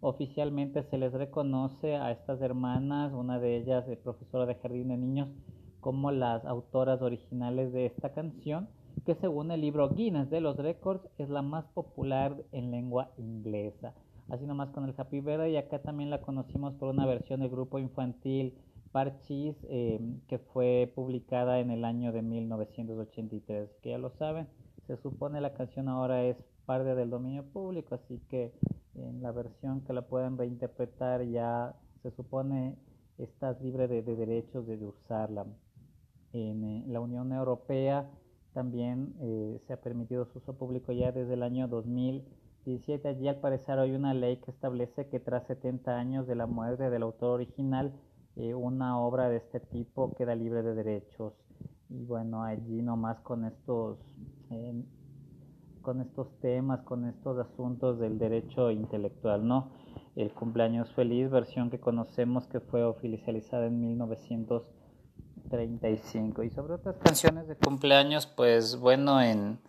oficialmente 0.00 0.82
se 0.84 0.98
les 0.98 1.12
reconoce 1.12 1.96
a 1.96 2.10
estas 2.12 2.40
hermanas, 2.40 3.12
una 3.12 3.38
de 3.38 3.56
ellas 3.56 3.88
es 3.88 3.98
profesora 3.98 4.46
de 4.46 4.54
jardín 4.56 4.88
de 4.88 4.96
niños, 4.96 5.28
como 5.80 6.10
las 6.10 6.44
autoras 6.44 7.02
originales 7.02 7.72
de 7.72 7.86
esta 7.86 8.12
canción, 8.12 8.68
que 9.04 9.14
según 9.14 9.50
el 9.50 9.60
libro 9.60 9.90
Guinness 9.90 10.30
de 10.30 10.40
los 10.40 10.56
Récords 10.56 11.08
es 11.18 11.28
la 11.28 11.42
más 11.42 11.64
popular 11.66 12.36
en 12.52 12.70
lengua 12.70 13.10
inglesa. 13.16 13.94
Así 14.28 14.44
nomás 14.44 14.70
con 14.70 14.84
el 14.84 14.94
Happy 14.96 15.20
Birthday, 15.20 15.52
y 15.52 15.56
acá 15.56 15.80
también 15.80 16.10
la 16.10 16.20
conocimos 16.20 16.74
por 16.74 16.90
una 16.90 17.06
versión 17.06 17.40
del 17.40 17.50
grupo 17.50 17.78
infantil 17.78 18.54
Parchis, 18.92 19.56
eh, 19.68 20.00
que 20.28 20.38
fue 20.38 20.92
publicada 20.94 21.60
en 21.60 21.70
el 21.70 21.84
año 21.84 22.12
de 22.12 22.22
1983, 22.22 23.70
que 23.82 23.90
ya 23.90 23.98
lo 23.98 24.10
saben, 24.10 24.48
se 24.86 24.96
supone 24.96 25.40
la 25.40 25.54
canción 25.54 25.88
ahora 25.88 26.24
es 26.24 26.36
parte 26.66 26.94
del 26.94 27.10
dominio 27.10 27.44
público, 27.44 27.94
así 27.94 28.20
que 28.28 28.52
en 29.02 29.22
la 29.22 29.32
versión 29.32 29.82
que 29.82 29.92
la 29.92 30.02
pueden 30.02 30.36
reinterpretar 30.36 31.24
ya 31.24 31.74
se 32.02 32.10
supone 32.12 32.76
estás 33.18 33.60
libre 33.60 33.88
de, 33.88 34.02
derechos 34.02 34.66
de, 34.66 34.76
usarla. 34.84 35.46
En, 36.32 36.64
eh, 36.64 36.84
la 36.86 37.00
Unión 37.00 37.32
Europea 37.32 38.08
también 38.52 39.14
eh, 39.20 39.60
se 39.66 39.72
ha 39.72 39.80
permitido 39.80 40.26
su 40.26 40.38
uso 40.38 40.54
público 40.54 40.92
ya 40.92 41.12
desde 41.12 41.34
el 41.34 41.42
año 41.42 41.68
2017. 41.68 43.08
Allí 43.08 43.28
al 43.28 43.40
parecer 43.40 43.78
hay 43.78 43.92
una 43.92 44.14
ley 44.14 44.38
que 44.38 44.50
establece 44.50 45.08
que 45.08 45.20
tras 45.20 45.46
70 45.46 45.96
años 45.96 46.26
de 46.26 46.34
la 46.34 46.46
muerte 46.46 46.90
del 46.90 47.02
autor 47.02 47.30
original, 47.30 47.92
eh, 48.36 48.54
una 48.54 49.00
obra 49.00 49.28
de 49.28 49.38
este 49.38 49.60
tipo 49.60 50.14
queda 50.14 50.34
libre 50.34 50.62
de 50.62 50.74
derechos. 50.74 51.34
Y 51.88 52.04
bueno, 52.04 52.42
allí 52.42 52.82
nomás 52.82 53.18
con 53.20 53.44
estos 53.44 53.98
con 55.88 56.02
estos 56.02 56.28
temas, 56.42 56.82
con 56.82 57.06
estos 57.06 57.38
asuntos 57.38 57.98
del 57.98 58.18
derecho 58.18 58.70
intelectual, 58.70 59.48
¿no? 59.48 59.70
El 60.16 60.34
cumpleaños 60.34 60.92
feliz, 60.92 61.30
versión 61.30 61.70
que 61.70 61.80
conocemos 61.80 62.46
que 62.46 62.60
fue 62.60 62.84
oficializada 62.84 63.68
en 63.68 63.80
1935. 63.80 66.42
Y 66.42 66.50
sobre 66.50 66.74
otras 66.74 66.96
canciones 67.02 67.48
de 67.48 67.56
cumpleaños, 67.56 68.26
pues 68.26 68.76
bueno, 68.76 69.22
en, 69.22 69.60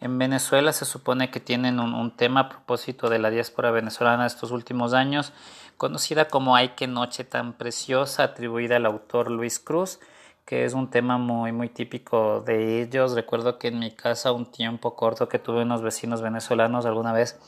en 0.00 0.18
Venezuela 0.18 0.72
se 0.72 0.84
supone 0.84 1.30
que 1.30 1.38
tienen 1.38 1.78
un, 1.78 1.94
un, 1.94 2.16
tema 2.16 2.40
a 2.40 2.48
propósito 2.48 3.08
de 3.08 3.20
la 3.20 3.30
diáspora 3.30 3.70
venezolana 3.70 4.26
estos 4.26 4.50
últimos 4.50 4.94
años, 4.94 5.32
conocida 5.76 6.26
como 6.26 6.56
Ay, 6.56 6.70
qué 6.70 6.88
noche 6.88 7.22
tan 7.22 7.52
preciosa, 7.52 8.24
atribuida 8.24 8.74
al 8.74 8.86
autor 8.86 9.30
Luis 9.30 9.60
Cruz 9.60 10.00
que 10.48 10.64
es 10.64 10.72
un 10.72 10.88
tema 10.88 11.18
muy, 11.18 11.52
muy 11.52 11.68
típico 11.68 12.40
de 12.40 12.80
ellos. 12.80 13.12
Recuerdo 13.12 13.58
que 13.58 13.68
en 13.68 13.78
mi 13.78 13.90
casa 13.90 14.32
un 14.32 14.50
tiempo 14.50 14.96
corto 14.96 15.28
que 15.28 15.38
tuve 15.38 15.60
unos 15.60 15.82
vecinos 15.82 16.22
venezolanos 16.22 16.86
alguna 16.86 17.12
vez 17.12 17.38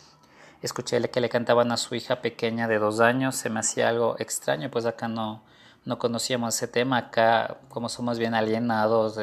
escuché 0.61 1.00
que 1.09 1.23
le 1.23 1.30
cantaban 1.30 1.73
a 1.73 1.78
su 1.78 1.95
hija 1.95 2.21
pequeña 2.21 2.69
de 2.69 2.78
dos 2.78 3.00
años, 3.00 3.37
se 3.37 3.49
me 3.49 3.61
hacía 3.61 3.88
algo 3.88 4.16
extraño, 4.19 4.71
pues 4.71 4.85
acá 4.85 5.09
no, 5.09 5.42
no 5.87 5.99
conocíamos 5.99 6.54
ese 6.54 6.69
tema, 6.69 6.99
acá 6.99 7.57
como 7.71 7.88
somos 7.88 8.19
bien 8.19 8.35
alienados, 8.35 9.19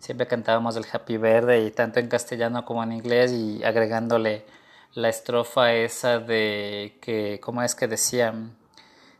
siempre 0.00 0.26
cantábamos 0.26 0.74
el 0.74 0.84
Happy 0.92 1.16
Verde 1.16 1.64
y 1.64 1.70
tanto 1.70 2.00
en 2.00 2.08
castellano 2.08 2.64
como 2.64 2.82
en 2.82 2.90
inglés 2.90 3.30
y 3.30 3.62
agregándole 3.62 4.46
la 4.94 5.10
estrofa 5.10 5.72
esa 5.74 6.18
de 6.18 6.98
que, 7.00 7.38
¿cómo 7.40 7.62
es 7.62 7.76
que 7.76 7.86
decían? 7.86 8.56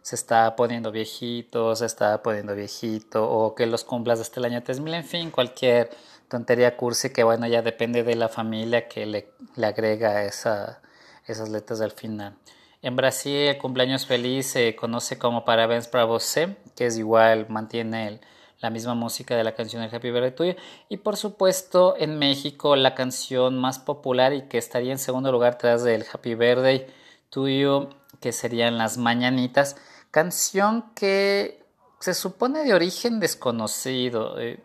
Se 0.06 0.14
está 0.14 0.54
poniendo 0.54 0.92
viejito, 0.92 1.74
se 1.74 1.84
está 1.84 2.22
poniendo 2.22 2.54
viejito, 2.54 3.28
o 3.28 3.56
que 3.56 3.66
los 3.66 3.82
cumplas 3.82 4.20
hasta 4.20 4.38
el 4.38 4.46
año 4.46 4.62
3000, 4.62 4.94
en 4.94 5.04
fin, 5.04 5.30
cualquier 5.32 5.90
tontería 6.28 6.76
cursi 6.76 7.10
que 7.12 7.24
bueno, 7.24 7.48
ya 7.48 7.60
depende 7.60 8.04
de 8.04 8.14
la 8.14 8.28
familia 8.28 8.86
que 8.86 9.04
le, 9.04 9.32
agrega 9.60 10.22
esa, 10.22 10.80
esas 11.26 11.48
letras 11.48 11.80
al 11.80 11.90
final. 11.90 12.36
En 12.82 12.94
Brasil 12.94 13.48
el 13.48 13.58
cumpleaños 13.58 14.06
feliz 14.06 14.46
se 14.46 14.76
conoce 14.76 15.18
como 15.18 15.44
Parabéns 15.44 15.88
para 15.88 16.04
você, 16.04 16.56
que 16.76 16.86
es 16.86 16.98
igual, 16.98 17.46
mantiene 17.48 18.20
la 18.60 18.70
misma 18.70 18.94
música 18.94 19.34
de 19.34 19.42
la 19.42 19.56
canción 19.56 19.82
El 19.82 19.92
Happy 19.92 20.12
Birthday 20.12 20.36
tuyo. 20.36 20.54
Y 20.88 20.98
por 20.98 21.16
supuesto 21.16 21.96
en 21.98 22.20
México 22.20 22.76
la 22.76 22.94
canción 22.94 23.58
más 23.58 23.80
popular 23.80 24.34
y 24.34 24.42
que 24.42 24.58
estaría 24.58 24.92
en 24.92 25.00
segundo 25.00 25.32
lugar 25.32 25.58
tras 25.58 25.82
del 25.82 26.04
Happy 26.12 26.36
Birthday 26.36 26.86
tuyo, 27.28 27.90
que 28.20 28.32
serían 28.32 28.78
las 28.78 28.98
mañanitas, 28.98 29.76
canción 30.16 30.94
que 30.94 31.62
se 32.00 32.14
supone 32.14 32.64
de 32.64 32.72
origen 32.72 33.20
desconocido. 33.20 34.40
Eh, 34.40 34.58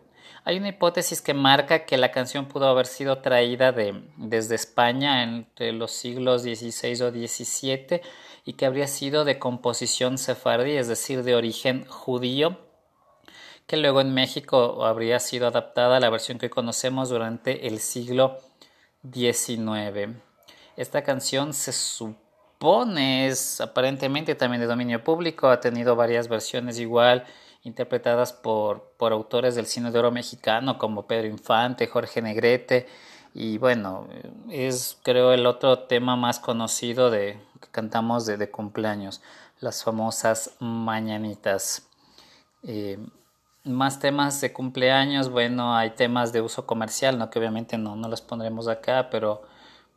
hay 0.44 0.56
una 0.56 0.70
hipótesis 0.70 1.20
que 1.20 1.34
marca 1.34 1.84
que 1.84 1.98
la 1.98 2.10
canción 2.10 2.48
pudo 2.48 2.68
haber 2.68 2.86
sido 2.86 3.18
traída 3.18 3.70
de, 3.70 4.02
desde 4.16 4.54
España 4.54 5.22
entre 5.22 5.72
los 5.72 5.92
siglos 5.92 6.40
XVI 6.40 7.02
o 7.02 7.10
XVII 7.10 8.00
y 8.46 8.54
que 8.54 8.64
habría 8.64 8.86
sido 8.86 9.26
de 9.26 9.38
composición 9.38 10.16
sefardí, 10.16 10.72
es 10.78 10.88
decir, 10.88 11.22
de 11.22 11.34
origen 11.34 11.84
judío, 11.84 12.56
que 13.66 13.76
luego 13.76 14.00
en 14.00 14.14
México 14.14 14.86
habría 14.86 15.20
sido 15.20 15.48
adaptada 15.48 15.98
a 15.98 16.00
la 16.00 16.08
versión 16.08 16.38
que 16.38 16.48
conocemos 16.48 17.10
durante 17.10 17.68
el 17.68 17.78
siglo 17.78 18.38
XIX. 19.02 20.16
Esta 20.78 21.02
canción 21.02 21.52
se 21.52 21.72
supone 21.72 22.21
es 22.96 23.60
aparentemente 23.60 24.36
también 24.36 24.60
de 24.60 24.68
dominio 24.68 25.02
público, 25.02 25.48
ha 25.48 25.58
tenido 25.58 25.96
varias 25.96 26.28
versiones 26.28 26.78
igual 26.78 27.24
interpretadas 27.64 28.32
por, 28.32 28.92
por 28.96 29.12
autores 29.12 29.56
del 29.56 29.66
cine 29.66 29.90
de 29.90 29.98
oro 29.98 30.12
mexicano 30.12 30.78
como 30.78 31.06
Pedro 31.06 31.26
Infante, 31.26 31.88
Jorge 31.88 32.22
Negrete 32.22 32.86
y 33.34 33.58
bueno, 33.58 34.06
es 34.48 34.96
creo 35.02 35.32
el 35.32 35.46
otro 35.46 35.80
tema 35.80 36.14
más 36.14 36.38
conocido 36.38 37.10
de 37.10 37.40
que 37.60 37.68
cantamos 37.72 38.26
de, 38.26 38.36
de 38.36 38.50
cumpleaños, 38.50 39.22
las 39.60 39.82
famosas 39.82 40.54
mañanitas. 40.60 41.88
Eh, 42.62 42.98
más 43.64 43.98
temas 43.98 44.40
de 44.40 44.52
cumpleaños, 44.52 45.30
bueno, 45.30 45.74
hay 45.76 45.90
temas 45.90 46.32
de 46.32 46.40
uso 46.40 46.64
comercial, 46.66 47.18
¿no? 47.18 47.28
que 47.30 47.38
obviamente 47.40 47.76
no, 47.76 47.96
no 47.96 48.08
los 48.08 48.20
pondremos 48.20 48.68
acá, 48.68 49.08
pero 49.10 49.42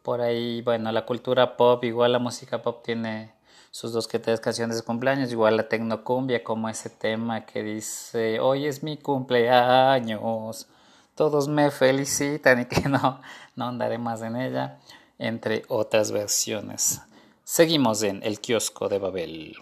por 0.06 0.22
ahí, 0.22 0.62
bueno, 0.62 0.92
la 0.92 1.04
cultura 1.04 1.58
pop, 1.58 1.84
igual 1.84 2.12
la 2.12 2.20
música 2.20 2.62
pop 2.62 2.84
tiene 2.84 3.34
sus 3.72 3.92
dos 3.92 4.08
que 4.08 4.20
tres 4.20 4.40
canciones 4.40 4.78
de 4.78 4.84
cumpleaños, 4.84 5.32
igual 5.32 5.58
la 5.58 5.68
tecnocumbia, 5.68 6.44
como 6.44 6.70
ese 6.70 6.92
tema 6.92 7.48
que 7.48 7.64
dice, 7.64 8.40
hoy 8.40 8.68
es 8.68 8.84
mi 8.84 8.98
cumpleaños, 8.98 10.68
todos 11.16 11.48
me 11.48 11.72
felicitan 11.72 12.62
y 12.62 12.66
que 12.66 12.88
no, 12.88 13.20
no 13.56 13.66
andaré 13.66 13.98
más 13.98 14.22
en 14.22 14.36
ella, 14.36 14.78
entre 15.18 15.64
otras 15.70 16.12
versiones. 16.12 17.02
Seguimos 17.44 18.04
en 18.04 18.22
El 18.22 18.40
kiosco 18.40 18.88
de 18.88 19.00
Babel. 19.00 19.58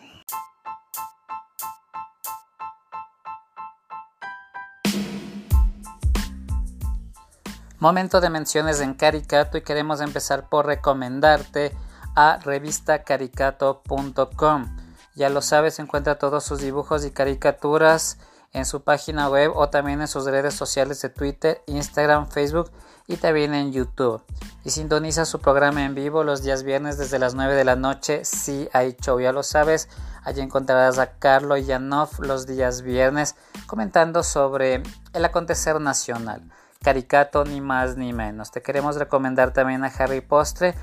Momento 7.84 8.22
de 8.22 8.30
menciones 8.30 8.80
en 8.80 8.94
Caricato 8.94 9.58
y 9.58 9.62
queremos 9.62 10.00
empezar 10.00 10.48
por 10.48 10.66
recomendarte 10.66 11.76
a 12.16 12.38
revistacaricato.com. 12.38 14.78
Ya 15.16 15.30
lo 15.30 15.42
sabes, 15.42 15.80
encuentra 15.80 16.18
todos 16.18 16.46
sus 16.46 16.62
dibujos 16.62 17.04
y 17.04 17.12
caricaturas 17.12 18.20
en 18.54 18.64
su 18.64 18.86
página 18.86 19.28
web 19.28 19.52
o 19.54 19.68
también 19.68 20.00
en 20.00 20.08
sus 20.08 20.24
redes 20.24 20.54
sociales 20.54 21.02
de 21.02 21.10
Twitter, 21.10 21.62
Instagram, 21.68 22.30
Facebook 22.30 22.72
y 23.06 23.18
también 23.18 23.54
en 23.54 23.74
YouTube. 23.74 24.24
Y 24.64 24.70
sintoniza 24.70 25.26
su 25.26 25.42
programa 25.42 25.84
en 25.84 25.94
vivo 25.94 26.24
los 26.24 26.42
días 26.42 26.64
viernes 26.64 26.98
desde 26.98 27.20
las 27.20 27.36
9 27.36 27.54
de 27.54 27.66
la 27.66 27.76
noche. 27.76 28.24
Si 28.24 28.70
hay 28.72 28.96
show, 29.02 29.20
ya 29.20 29.34
lo 29.34 29.44
sabes. 29.44 29.90
Allí 30.24 30.40
encontrarás 30.40 31.00
a 31.00 31.18
Carlo 31.18 31.58
Yanov 31.58 32.22
los 32.22 32.48
días 32.48 32.82
viernes 32.82 33.36
comentando 33.68 34.24
sobre 34.24 34.84
el 35.12 35.26
acontecer 35.26 35.82
nacional. 35.82 36.50
Caricato, 36.84 37.46
ni 37.46 37.62
más 37.62 37.98
ni 37.98 38.14
menos. 38.14 38.52
Te 38.52 38.62
queremos 38.62 38.98
recomendar 38.98 39.54
también 39.54 39.84
a 39.84 39.88
Harry 39.88 40.22
Postre, 40.22 40.76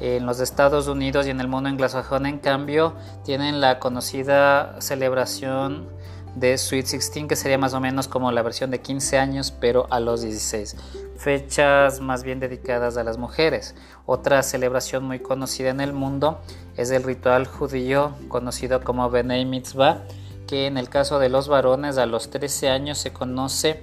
En 0.00 0.26
los 0.26 0.40
Estados 0.40 0.88
Unidos 0.88 1.26
y 1.26 1.30
en 1.30 1.40
el 1.40 1.48
mundo 1.48 1.70
anglosajón, 1.70 2.26
en 2.26 2.38
cambio, 2.38 2.92
tienen 3.24 3.60
la 3.60 3.78
conocida 3.78 4.76
celebración 4.80 5.88
de 6.34 6.58
Sweet 6.58 6.86
16, 6.86 7.26
que 7.26 7.34
sería 7.34 7.56
más 7.56 7.72
o 7.72 7.80
menos 7.80 8.08
como 8.08 8.30
la 8.30 8.42
versión 8.42 8.70
de 8.70 8.82
15 8.82 9.18
años, 9.18 9.54
pero 9.58 9.86
a 9.90 10.00
los 10.00 10.20
16. 10.20 10.76
Fechas 11.16 12.00
más 12.00 12.24
bien 12.24 12.40
dedicadas 12.40 12.98
a 12.98 13.04
las 13.04 13.16
mujeres. 13.16 13.74
Otra 14.04 14.42
celebración 14.42 15.02
muy 15.02 15.18
conocida 15.18 15.70
en 15.70 15.80
el 15.80 15.94
mundo 15.94 16.40
es 16.76 16.90
el 16.90 17.02
ritual 17.02 17.46
judío 17.46 18.12
conocido 18.28 18.82
como 18.82 19.08
Benei 19.08 19.46
Mitzvah, 19.46 20.02
que 20.46 20.66
en 20.66 20.78
el 20.78 20.88
caso 20.88 21.18
de 21.18 21.28
los 21.28 21.48
varones 21.48 21.98
a 21.98 22.06
los 22.06 22.30
13 22.30 22.68
años 22.68 22.98
se 22.98 23.12
conoce 23.12 23.82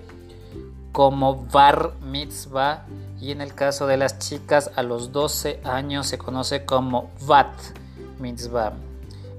como 0.91 1.45
bar 1.47 1.93
mitzvah 2.01 2.85
y 3.19 3.31
en 3.31 3.41
el 3.41 3.53
caso 3.53 3.87
de 3.87 3.97
las 3.97 4.19
chicas 4.19 4.71
a 4.75 4.83
los 4.83 5.11
12 5.11 5.61
años 5.63 6.07
se 6.07 6.17
conoce 6.17 6.65
como 6.65 7.11
bat 7.25 7.53
mitzvah. 8.19 8.73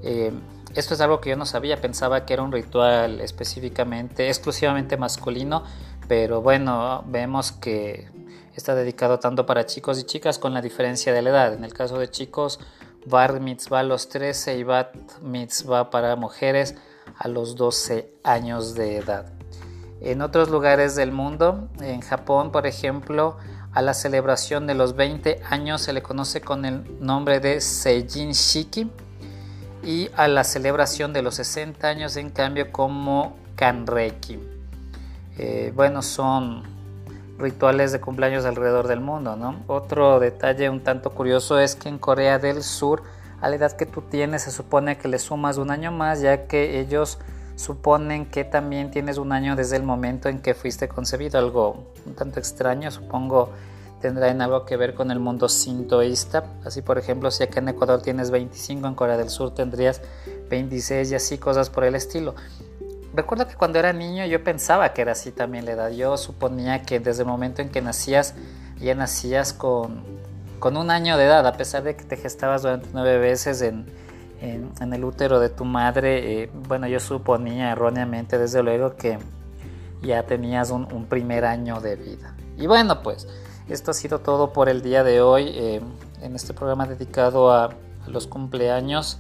Eh, 0.02 0.32
esto 0.74 0.94
es 0.94 1.00
algo 1.00 1.20
que 1.20 1.30
yo 1.30 1.36
no 1.36 1.46
sabía, 1.46 1.80
pensaba 1.80 2.26
que 2.26 2.34
era 2.34 2.42
un 2.42 2.50
ritual 2.50 3.20
específicamente, 3.20 4.28
exclusivamente 4.28 4.96
masculino, 4.96 5.62
pero 6.08 6.42
bueno, 6.42 7.04
vemos 7.06 7.52
que 7.52 8.08
está 8.56 8.74
dedicado 8.74 9.18
tanto 9.20 9.46
para 9.46 9.66
chicos 9.66 10.00
y 10.00 10.04
chicas 10.04 10.38
con 10.38 10.52
la 10.52 10.60
diferencia 10.60 11.12
de 11.12 11.22
la 11.22 11.30
edad. 11.30 11.54
En 11.54 11.64
el 11.64 11.72
caso 11.72 11.98
de 11.98 12.10
chicos, 12.10 12.58
bar 13.06 13.40
mitzvah 13.40 13.80
a 13.80 13.82
los 13.84 14.08
13 14.08 14.58
y 14.58 14.64
bat 14.64 14.94
mitzvah 15.22 15.90
para 15.90 16.16
mujeres 16.16 16.74
a 17.18 17.28
los 17.28 17.56
12 17.56 18.12
años 18.22 18.74
de 18.74 18.96
edad. 18.96 19.26
En 20.00 20.20
otros 20.22 20.50
lugares 20.50 20.96
del 20.96 21.12
mundo, 21.12 21.68
en 21.80 22.00
Japón 22.00 22.52
por 22.52 22.66
ejemplo, 22.66 23.36
a 23.72 23.82
la 23.82 23.94
celebración 23.94 24.66
de 24.66 24.74
los 24.74 24.94
20 24.94 25.40
años 25.50 25.82
se 25.82 25.92
le 25.92 26.02
conoce 26.02 26.40
con 26.40 26.64
el 26.64 26.84
nombre 27.00 27.40
de 27.40 27.60
Seijin 27.60 28.32
Shiki 28.32 28.90
y 29.82 30.10
a 30.16 30.28
la 30.28 30.44
celebración 30.44 31.12
de 31.12 31.22
los 31.22 31.34
60 31.36 31.86
años 31.88 32.16
en 32.16 32.30
cambio 32.30 32.70
como 32.70 33.36
Kanreki. 33.56 34.38
Eh, 35.38 35.72
bueno, 35.74 36.02
son 36.02 36.62
rituales 37.38 37.92
de 37.92 38.00
cumpleaños 38.00 38.44
alrededor 38.44 38.86
del 38.86 39.00
mundo, 39.00 39.36
¿no? 39.36 39.62
Otro 39.66 40.20
detalle 40.20 40.70
un 40.70 40.80
tanto 40.80 41.10
curioso 41.10 41.58
es 41.58 41.74
que 41.74 41.88
en 41.88 41.98
Corea 41.98 42.38
del 42.38 42.62
Sur 42.62 43.02
a 43.44 43.48
la 43.50 43.56
edad 43.56 43.72
que 43.72 43.84
tú 43.84 44.00
tienes 44.00 44.42
se 44.42 44.50
supone 44.50 44.96
que 44.96 45.06
le 45.06 45.18
sumas 45.18 45.58
un 45.58 45.70
año 45.70 45.92
más 45.92 46.22
ya 46.22 46.46
que 46.46 46.80
ellos 46.80 47.18
suponen 47.56 48.24
que 48.24 48.42
también 48.42 48.90
tienes 48.90 49.18
un 49.18 49.32
año 49.32 49.54
desde 49.54 49.76
el 49.76 49.82
momento 49.82 50.30
en 50.30 50.40
que 50.40 50.54
fuiste 50.54 50.88
concebido, 50.88 51.38
algo 51.38 51.92
un 52.06 52.14
tanto 52.14 52.38
extraño, 52.40 52.90
supongo 52.90 53.50
tendrá 54.00 54.30
en 54.30 54.40
algo 54.40 54.64
que 54.64 54.78
ver 54.78 54.94
con 54.94 55.10
el 55.10 55.20
mundo 55.20 55.50
sintoísta, 55.50 56.54
así 56.64 56.80
por 56.80 56.96
ejemplo 56.96 57.30
si 57.30 57.42
acá 57.42 57.60
en 57.60 57.68
Ecuador 57.68 58.00
tienes 58.00 58.30
25, 58.30 58.88
en 58.88 58.94
Corea 58.94 59.18
del 59.18 59.28
Sur 59.28 59.52
tendrías 59.52 60.00
26 60.48 61.12
y 61.12 61.14
así 61.14 61.36
cosas 61.36 61.68
por 61.68 61.84
el 61.84 61.96
estilo. 61.96 62.34
Recuerdo 63.12 63.46
que 63.46 63.56
cuando 63.56 63.78
era 63.78 63.92
niño 63.92 64.24
yo 64.24 64.42
pensaba 64.42 64.94
que 64.94 65.02
era 65.02 65.12
así 65.12 65.32
también 65.32 65.66
la 65.66 65.72
edad, 65.72 65.90
yo 65.90 66.16
suponía 66.16 66.80
que 66.80 66.98
desde 66.98 67.24
el 67.24 67.28
momento 67.28 67.60
en 67.60 67.68
que 67.68 67.82
nacías 67.82 68.34
ya 68.80 68.94
nacías 68.94 69.52
con 69.52 70.02
con 70.64 70.78
un 70.78 70.90
año 70.90 71.18
de 71.18 71.26
edad, 71.26 71.46
a 71.46 71.58
pesar 71.58 71.82
de 71.82 71.94
que 71.94 72.04
te 72.04 72.16
gestabas 72.16 72.62
durante 72.62 72.88
nueve 72.94 73.18
veces 73.18 73.60
en, 73.60 73.84
el 74.40 75.04
útero 75.04 75.38
de 75.38 75.50
tu 75.50 75.66
madre, 75.66 76.44
eh, 76.44 76.50
bueno, 76.66 76.86
yo 76.86 77.00
suponía 77.00 77.70
erróneamente, 77.72 78.38
desde 78.38 78.62
luego, 78.62 78.96
que 78.96 79.18
ya 80.00 80.22
tenías 80.22 80.70
un, 80.70 81.04
primer 81.04 81.44
año 81.44 81.82
de 81.82 81.96
vida. 81.96 82.34
Y 82.56 82.66
bueno, 82.66 83.02
pues 83.02 83.28
esto 83.68 83.90
ha 83.90 83.94
sido 83.94 84.20
todo 84.20 84.54
por 84.54 84.70
el 84.70 84.80
día 84.80 85.04
de 85.04 85.20
hoy 85.20 85.50
eh, 85.54 85.82
en 86.22 86.34
este 86.34 86.54
programa 86.54 86.86
dedicado 86.86 87.52
a, 87.52 87.68
los 88.06 88.26
cumpleaños. 88.26 89.18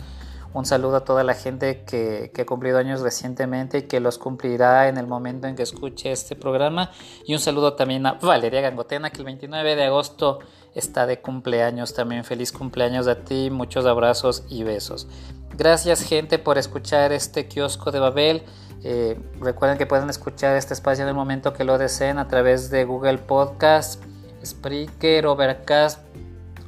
Un 0.54 0.66
saludo 0.66 0.96
a 0.96 1.04
toda 1.04 1.24
la 1.24 1.34
gente 1.34 1.82
que, 1.84 2.30
que, 2.32 2.42
ha 2.42 2.46
cumplido 2.46 2.78
años 2.78 3.00
recientemente 3.00 3.78
y 3.78 3.82
que 3.82 3.98
los 3.98 4.18
cumplirá 4.18 4.88
en 4.88 4.98
el 4.98 5.08
momento 5.08 5.48
en 5.48 5.56
que 5.56 5.64
escuche 5.64 6.12
este 6.12 6.36
programa. 6.36 6.92
Y 7.26 7.34
un 7.34 7.40
saludo 7.40 7.74
también 7.74 8.06
a 8.06 8.12
Valeria 8.12 8.60
Gangotena, 8.60 9.10
que 9.10 9.18
el 9.18 9.24
29 9.24 9.74
de 9.74 9.84
agosto 9.84 10.38
está 10.72 11.06
de 11.08 11.20
cumpleaños 11.20 11.92
también. 11.92 12.22
Feliz 12.22 12.52
cumpleaños 12.52 13.08
a 13.08 13.16
ti, 13.24 13.50
muchos 13.50 13.84
abrazos 13.84 14.44
y 14.48 14.62
besos. 14.62 15.08
Gracias 15.56 16.02
gente 16.02 16.38
por 16.38 16.56
escuchar 16.56 17.10
este 17.10 17.48
kiosco 17.48 17.90
de 17.90 17.98
Babel. 17.98 18.42
Eh, 18.84 19.18
recuerden 19.40 19.76
que 19.76 19.86
pueden 19.86 20.08
escuchar 20.08 20.56
este 20.56 20.72
espacio 20.74 21.02
en 21.02 21.08
el 21.08 21.14
momento 21.16 21.52
que 21.52 21.64
lo 21.64 21.78
deseen 21.78 22.18
a 22.18 22.28
través 22.28 22.70
de 22.70 22.84
Google 22.84 23.18
Podcast, 23.18 24.04
Spreaker, 24.44 25.26
Overcast, 25.26 26.00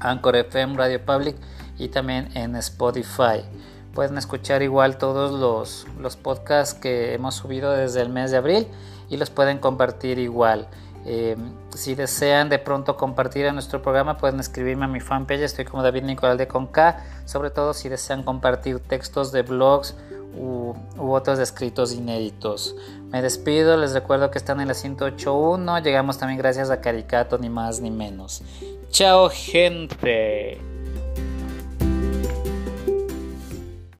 Anchor 0.00 0.34
FM, 0.34 0.76
Radio 0.76 1.04
Public 1.04 1.36
y 1.78 1.86
también 1.86 2.36
en 2.36 2.56
Spotify. 2.56 3.44
Pueden 3.96 4.18
escuchar 4.18 4.62
igual 4.62 4.98
todos 4.98 5.32
los, 5.40 5.86
los 5.98 6.16
podcasts 6.16 6.74
que 6.74 7.14
hemos 7.14 7.34
subido 7.34 7.72
desde 7.72 8.02
el 8.02 8.10
mes 8.10 8.30
de 8.30 8.36
abril 8.36 8.68
y 9.08 9.16
los 9.16 9.30
pueden 9.30 9.56
compartir 9.56 10.18
igual. 10.18 10.68
Eh, 11.06 11.34
si 11.74 11.94
desean 11.94 12.50
de 12.50 12.58
pronto 12.58 12.98
compartir 12.98 13.46
en 13.46 13.54
nuestro 13.54 13.80
programa, 13.80 14.18
pueden 14.18 14.38
escribirme 14.38 14.84
a 14.84 14.88
mi 14.88 15.00
fanpage, 15.00 15.40
estoy 15.40 15.64
como 15.64 15.82
David 15.82 16.02
Nicolás 16.02 16.36
de 16.36 16.46
Conca, 16.46 17.06
sobre 17.24 17.48
todo 17.48 17.72
si 17.72 17.88
desean 17.88 18.22
compartir 18.22 18.80
textos 18.80 19.32
de 19.32 19.40
blogs 19.40 19.96
u, 20.36 20.74
u, 20.98 21.12
otros 21.14 21.38
escritos 21.38 21.94
inéditos. 21.94 22.76
Me 23.08 23.22
despido, 23.22 23.78
les 23.78 23.94
recuerdo 23.94 24.30
que 24.30 24.36
están 24.36 24.60
en 24.60 24.68
la 24.68 24.74
108.1, 24.74 25.82
llegamos 25.82 26.18
también 26.18 26.36
gracias 26.36 26.68
a 26.68 26.82
Caricato, 26.82 27.38
ni 27.38 27.48
más 27.48 27.80
ni 27.80 27.90
menos. 27.90 28.42
Chao 28.90 29.30
gente. 29.30 30.75